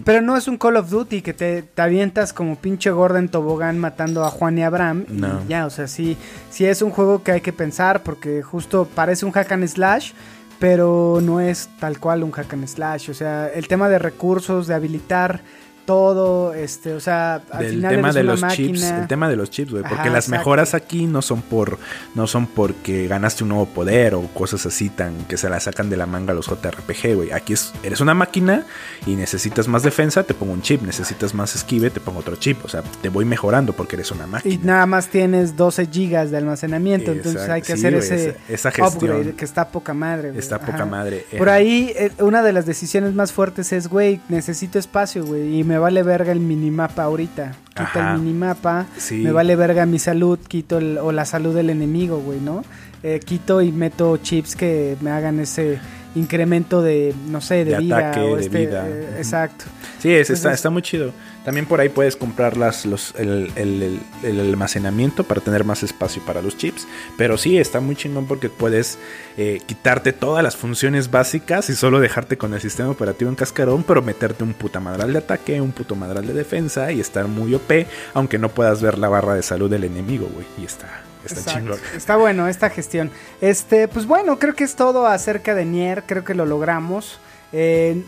[0.06, 3.28] pero no es un Call of Duty que te, te avientas como pinche gorda en
[3.28, 5.04] tobogán matando a Juan y Abraham.
[5.10, 5.46] y No.
[5.50, 6.16] ya, o sea, sí,
[6.50, 10.14] sí es un juego que hay que pensar porque justo parece un hack and slash,
[10.60, 13.10] pero no es tal cual un hack and slash.
[13.10, 15.42] O sea, el tema de recursos, de habilitar
[15.90, 19.50] todo, este, o sea, al del final tema de los chips, el tema de los
[19.50, 20.40] chips, güey, porque Ajá, las exacto.
[20.42, 21.80] mejoras aquí no son por
[22.14, 25.90] no son porque ganaste un nuevo poder o cosas así tan que se la sacan
[25.90, 27.32] de la manga los JRPG, güey.
[27.32, 28.68] Aquí es eres una máquina
[29.08, 32.64] y necesitas más defensa, te pongo un chip, necesitas más esquive, te pongo otro chip,
[32.64, 34.54] o sea, te voy mejorando porque eres una máquina.
[34.54, 38.38] Y nada más tienes 12 gigas de almacenamiento, entonces hay que sí, hacer ese esa-
[38.48, 39.12] esa gestión.
[39.16, 40.28] upgrade que está poca madre.
[40.30, 40.40] güey.
[40.40, 41.26] Está poca madre.
[41.36, 45.64] Por ahí, eh, una de las decisiones más fuertes es, güey, necesito espacio, güey, y
[45.64, 47.54] me vale verga el minimapa ahorita.
[47.70, 48.14] Quita Ajá.
[48.16, 49.16] el minimapa, Sí.
[49.18, 52.64] me vale verga mi salud, quito el, o la salud del enemigo, güey, ¿no?
[53.04, 55.80] Eh, quito y meto chips que me hagan ese
[56.16, 57.98] incremento de, no sé, de, De vida.
[57.98, 58.86] ataque, o de este, vida.
[58.88, 59.66] eh, exacto.
[60.00, 61.12] Sí, es, está, Entonces- está muy chido.
[61.46, 64.00] También por ahí puedes comprar las, los, el, el-
[64.40, 66.86] almacenamiento para tener más espacio para los chips.
[67.18, 68.98] Pero sí, está muy chingón porque puedes
[69.38, 73.84] eh, quitarte todas las funciones básicas y solo dejarte con el sistema operativo en cascarón,
[73.84, 77.54] pero meterte un puta madral de ataque, un puto madral de defensa y estar muy
[77.56, 77.72] OP,
[78.14, 80.46] aunque no puedas ver la barra de salud del enemigo, güey.
[80.60, 81.52] Y está, está.
[81.96, 83.12] Está bueno esta gestión.
[83.42, 87.20] Este, pues bueno, creo que es todo acerca de Nier, creo que lo logramos.
[87.52, 88.04] Eh,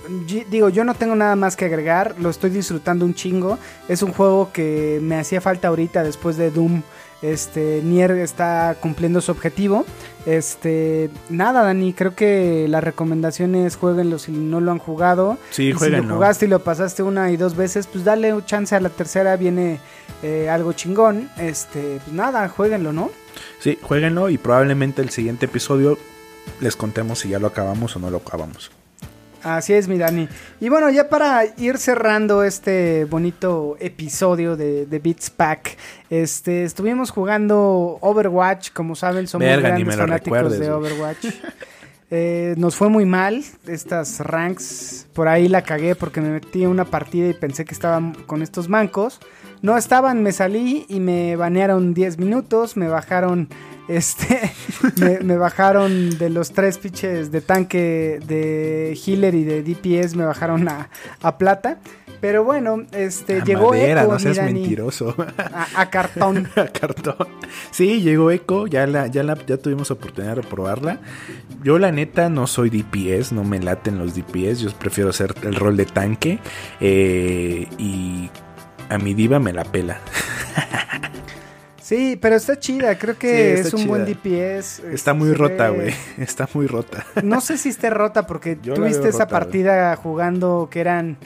[0.50, 3.58] digo, yo no tengo nada más que agregar, lo estoy disfrutando un chingo.
[3.88, 6.82] Es un juego que me hacía falta ahorita después de Doom.
[7.22, 9.86] Este, Nier está cumpliendo su objetivo.
[10.26, 15.38] Este, nada, Dani, creo que la recomendación es jueguenlo si no lo han jugado.
[15.52, 18.44] Sí, y si lo jugaste y lo pasaste una y dos veces, pues dale un
[18.46, 19.80] chance a la tercera, viene
[20.24, 21.30] eh, algo chingón.
[21.38, 23.12] Este, pues nada, jueguenlo, ¿no?
[23.60, 26.00] Sí, jueguenlo y probablemente el siguiente episodio
[26.60, 28.72] les contemos si ya lo acabamos o no lo acabamos.
[29.44, 30.28] Así es, mi Dani.
[30.60, 35.78] Y bueno, ya para ir cerrando este bonito episodio de, de Beats Pack,
[36.10, 40.72] este, estuvimos jugando Overwatch, como saben, somos Verga, grandes fanáticos recuerdes, de.
[40.72, 41.26] Overwatch.
[42.14, 46.70] Eh, nos fue muy mal estas ranks, por ahí la cagué porque me metí en
[46.70, 49.22] una partida y pensé que estaban con estos mancos.
[49.62, 53.48] No estaban, me salí y me banearon 10 minutos, me bajaron
[53.98, 54.52] este
[55.00, 60.26] me, me bajaron de los tres pitches de tanque de healer y de DPS me
[60.26, 60.90] bajaron a,
[61.22, 61.80] a plata.
[62.20, 65.16] Pero bueno, este A llegó madera, Echo, no seas mentiroso.
[65.38, 66.48] a, a cartón.
[66.56, 67.28] a cartón.
[67.72, 71.00] Sí, llegó Echo, ya la, ya la, ya tuvimos oportunidad de probarla.
[71.64, 75.56] Yo la neta no soy DPS, no me laten los DPS, yo prefiero hacer el
[75.56, 76.40] rol de tanque
[76.80, 78.30] eh, y
[78.90, 80.00] a mi diva me la pela.
[81.92, 84.06] Sí, pero está chida, creo que Sí, es un buen.
[84.06, 84.80] DPS.
[84.94, 85.94] Está muy rota, güey.
[86.18, 87.06] Está muy rota.
[87.22, 91.18] No sé si esté rota porque Yo tuviste esa rota, partida jugando que eran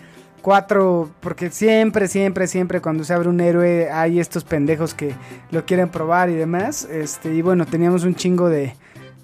[0.42, 5.14] cuatro, porque siempre, siempre, siempre cuando se abre un héroe hay estos pendejos que
[5.52, 6.88] lo quieren probar y demás.
[6.90, 8.74] Este, y bueno, teníamos un chingo de,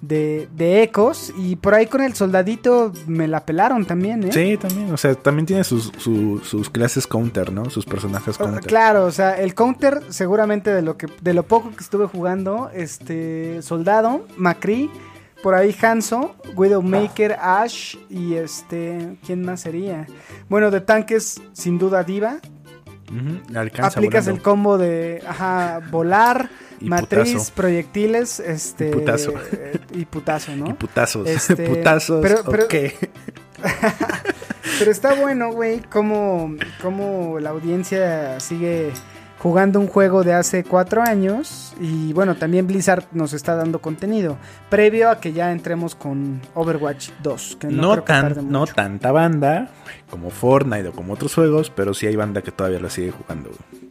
[0.02, 4.32] de, de ecos y por ahí con el soldadito me la pelaron también, ¿eh?
[4.32, 4.92] Sí, también.
[4.92, 7.70] O sea, también tiene sus, su- sus clases counter, ¿no?
[7.70, 8.64] Sus personajes O- counter.
[8.64, 12.68] Claro, o sea, el counter seguramente de lo que de lo poco que estuve jugando,
[12.74, 14.90] este Soldado, Macri,
[15.40, 20.06] por ahí Hanzo, Widowmaker, Ash y este, ¿quién más sería?
[20.48, 22.38] Bueno, de tanques sin duda Diva.
[23.54, 24.30] Aplicas volando.
[24.30, 26.48] el combo de ajá, volar,
[26.82, 27.52] Y matriz, putazo.
[27.54, 29.32] proyectiles, este Y putazo.
[29.52, 30.66] eh, y putazo, ¿no?
[30.70, 31.28] Y putazos.
[31.28, 32.20] Este, putazos.
[32.22, 32.74] pero- pero- ok.
[34.78, 38.90] Pero está bueno, güey, cómo, cómo la audiencia sigue
[39.38, 44.38] jugando un juego de hace cuatro años y bueno, también Blizzard nos está dando contenido
[44.70, 47.56] previo a que ya entremos con Overwatch 2.
[47.60, 49.68] Que no, No, tan, no tanta banda
[50.10, 53.50] como Fortnite o como otros juegos, pero sí hay banda que todavía lo sigue jugando.
[53.50, 53.90] güey.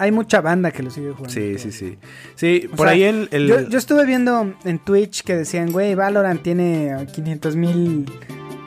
[0.00, 1.30] Hay mucha banda que lo sigue jugando.
[1.30, 1.98] Sí, sí, sí.
[2.34, 3.28] Sí, O por sea, ahí el...
[3.32, 8.10] el- Yo, yo estuve viendo en Twitch que decían, güey, Valorant tiene 500 mil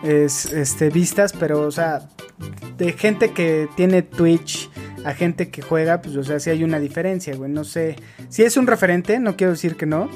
[0.04, 2.08] este, vistas, pero, o sea,
[2.78, 4.70] de gente que tiene Twitch
[5.06, 7.52] a gente que juega, pues, o sea, sí hay una diferencia, güey.
[7.52, 7.96] No sé.
[8.30, 10.10] Si es un referente, no quiero decir que no.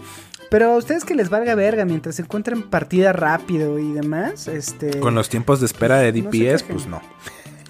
[0.50, 4.98] Pero a ustedes que les valga verga mientras encuentren partida rápido y demás, este...
[5.00, 7.02] Con los tiempos de espera de No DPS, pues no.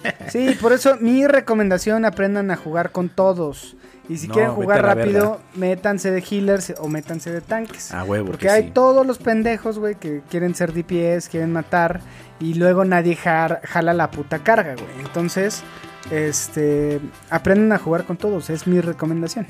[0.30, 3.76] Sí, por eso mi recomendación, aprendan a jugar con todos.
[4.08, 7.92] Y si No, quieren jugar rápido, métanse de healers o métanse de tanques.
[7.92, 8.28] A huevo.
[8.28, 8.70] Porque que hay sí.
[8.72, 12.00] todos los pendejos, güey, que quieren ser DPS, quieren matar
[12.40, 15.04] y luego nadie jar- jala la puta carga, güey.
[15.04, 15.62] Entonces,
[16.10, 19.46] este, aprenden a jugar con todos, es mi recomendación.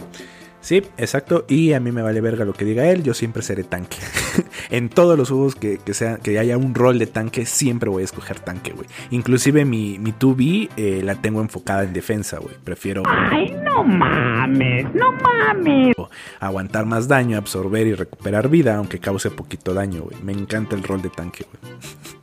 [0.60, 1.44] Sí, exacto.
[1.48, 3.02] Y a mí me vale verga lo que diga él.
[3.02, 3.96] Yo siempre seré tanque.
[4.70, 8.02] en todos los juegos que, que, sea, que haya un rol de tanque, siempre voy
[8.02, 8.88] a escoger tanque, güey.
[9.10, 12.54] Inclusive mi, mi 2B eh, la tengo enfocada en defensa, güey.
[12.62, 15.94] Prefiero Ay, no mames, no mames.
[16.40, 20.16] aguantar más daño, absorber y recuperar vida, aunque cause poquito daño, güey.
[20.22, 21.78] Me encanta el rol de tanque, güey.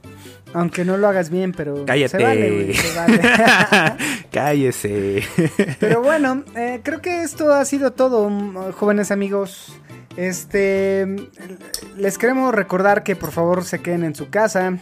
[0.56, 2.18] Aunque no lo hagas bien, pero Cállate.
[2.18, 3.22] se vale, güey, se vale.
[4.32, 5.24] Cállese.
[5.80, 9.74] Pero bueno, eh, creo que esto ha sido todo, mm, jóvenes amigos.
[10.18, 11.06] Este,
[11.98, 14.78] les queremos recordar que por favor se queden en su casa.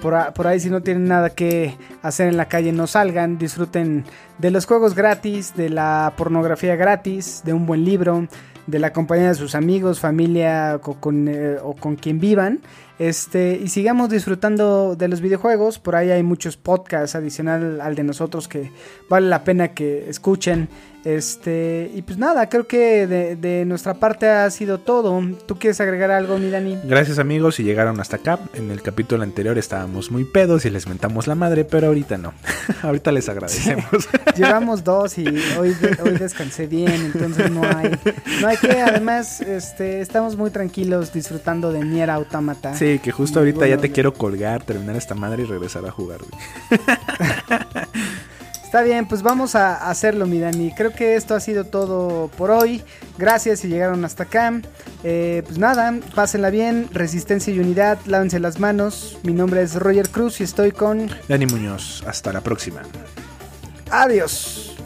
[0.00, 3.36] Por, a- por ahí si no tienen nada que hacer en la calle no salgan,
[3.36, 4.04] disfruten
[4.38, 8.28] de los juegos gratis, de la pornografía gratis, de un buen libro,
[8.68, 12.60] de la compañía de sus amigos, familia o con, eh, o con quien vivan.
[12.98, 15.78] Este, y sigamos disfrutando de los videojuegos.
[15.78, 18.70] Por ahí hay muchos podcasts adicional al de nosotros que
[19.08, 20.68] vale la pena que escuchen.
[21.08, 25.18] Este, y pues nada, creo que de, de nuestra parte ha sido todo.
[25.46, 26.78] ¿Tú quieres agregar algo, mi Dani?
[26.84, 28.38] Gracias amigos si llegaron hasta acá.
[28.52, 32.34] En el capítulo anterior estábamos muy pedos y les mentamos la madre, pero ahorita no.
[32.82, 33.86] ahorita les agradecemos.
[34.36, 35.26] Llevamos dos y
[35.58, 37.90] hoy, hoy descansé bien, entonces no hay,
[38.42, 38.82] no hay que.
[38.82, 42.74] Además, este, estamos muy tranquilos disfrutando de Nier Automata.
[42.74, 46.18] sí, que justo ahorita ya te quiero colgar, terminar esta madre y regresar a jugar.
[46.18, 46.80] güey.
[48.68, 50.72] Está bien, pues vamos a hacerlo, mi Dani.
[50.72, 52.82] Creo que esto ha sido todo por hoy.
[53.16, 54.60] Gracias si llegaron hasta acá.
[55.04, 56.86] Eh, pues nada, pásenla bien.
[56.92, 59.16] Resistencia y unidad, lávense las manos.
[59.22, 61.10] Mi nombre es Roger Cruz y estoy con.
[61.28, 62.82] Dani Muñoz, hasta la próxima.
[63.90, 64.77] Adiós.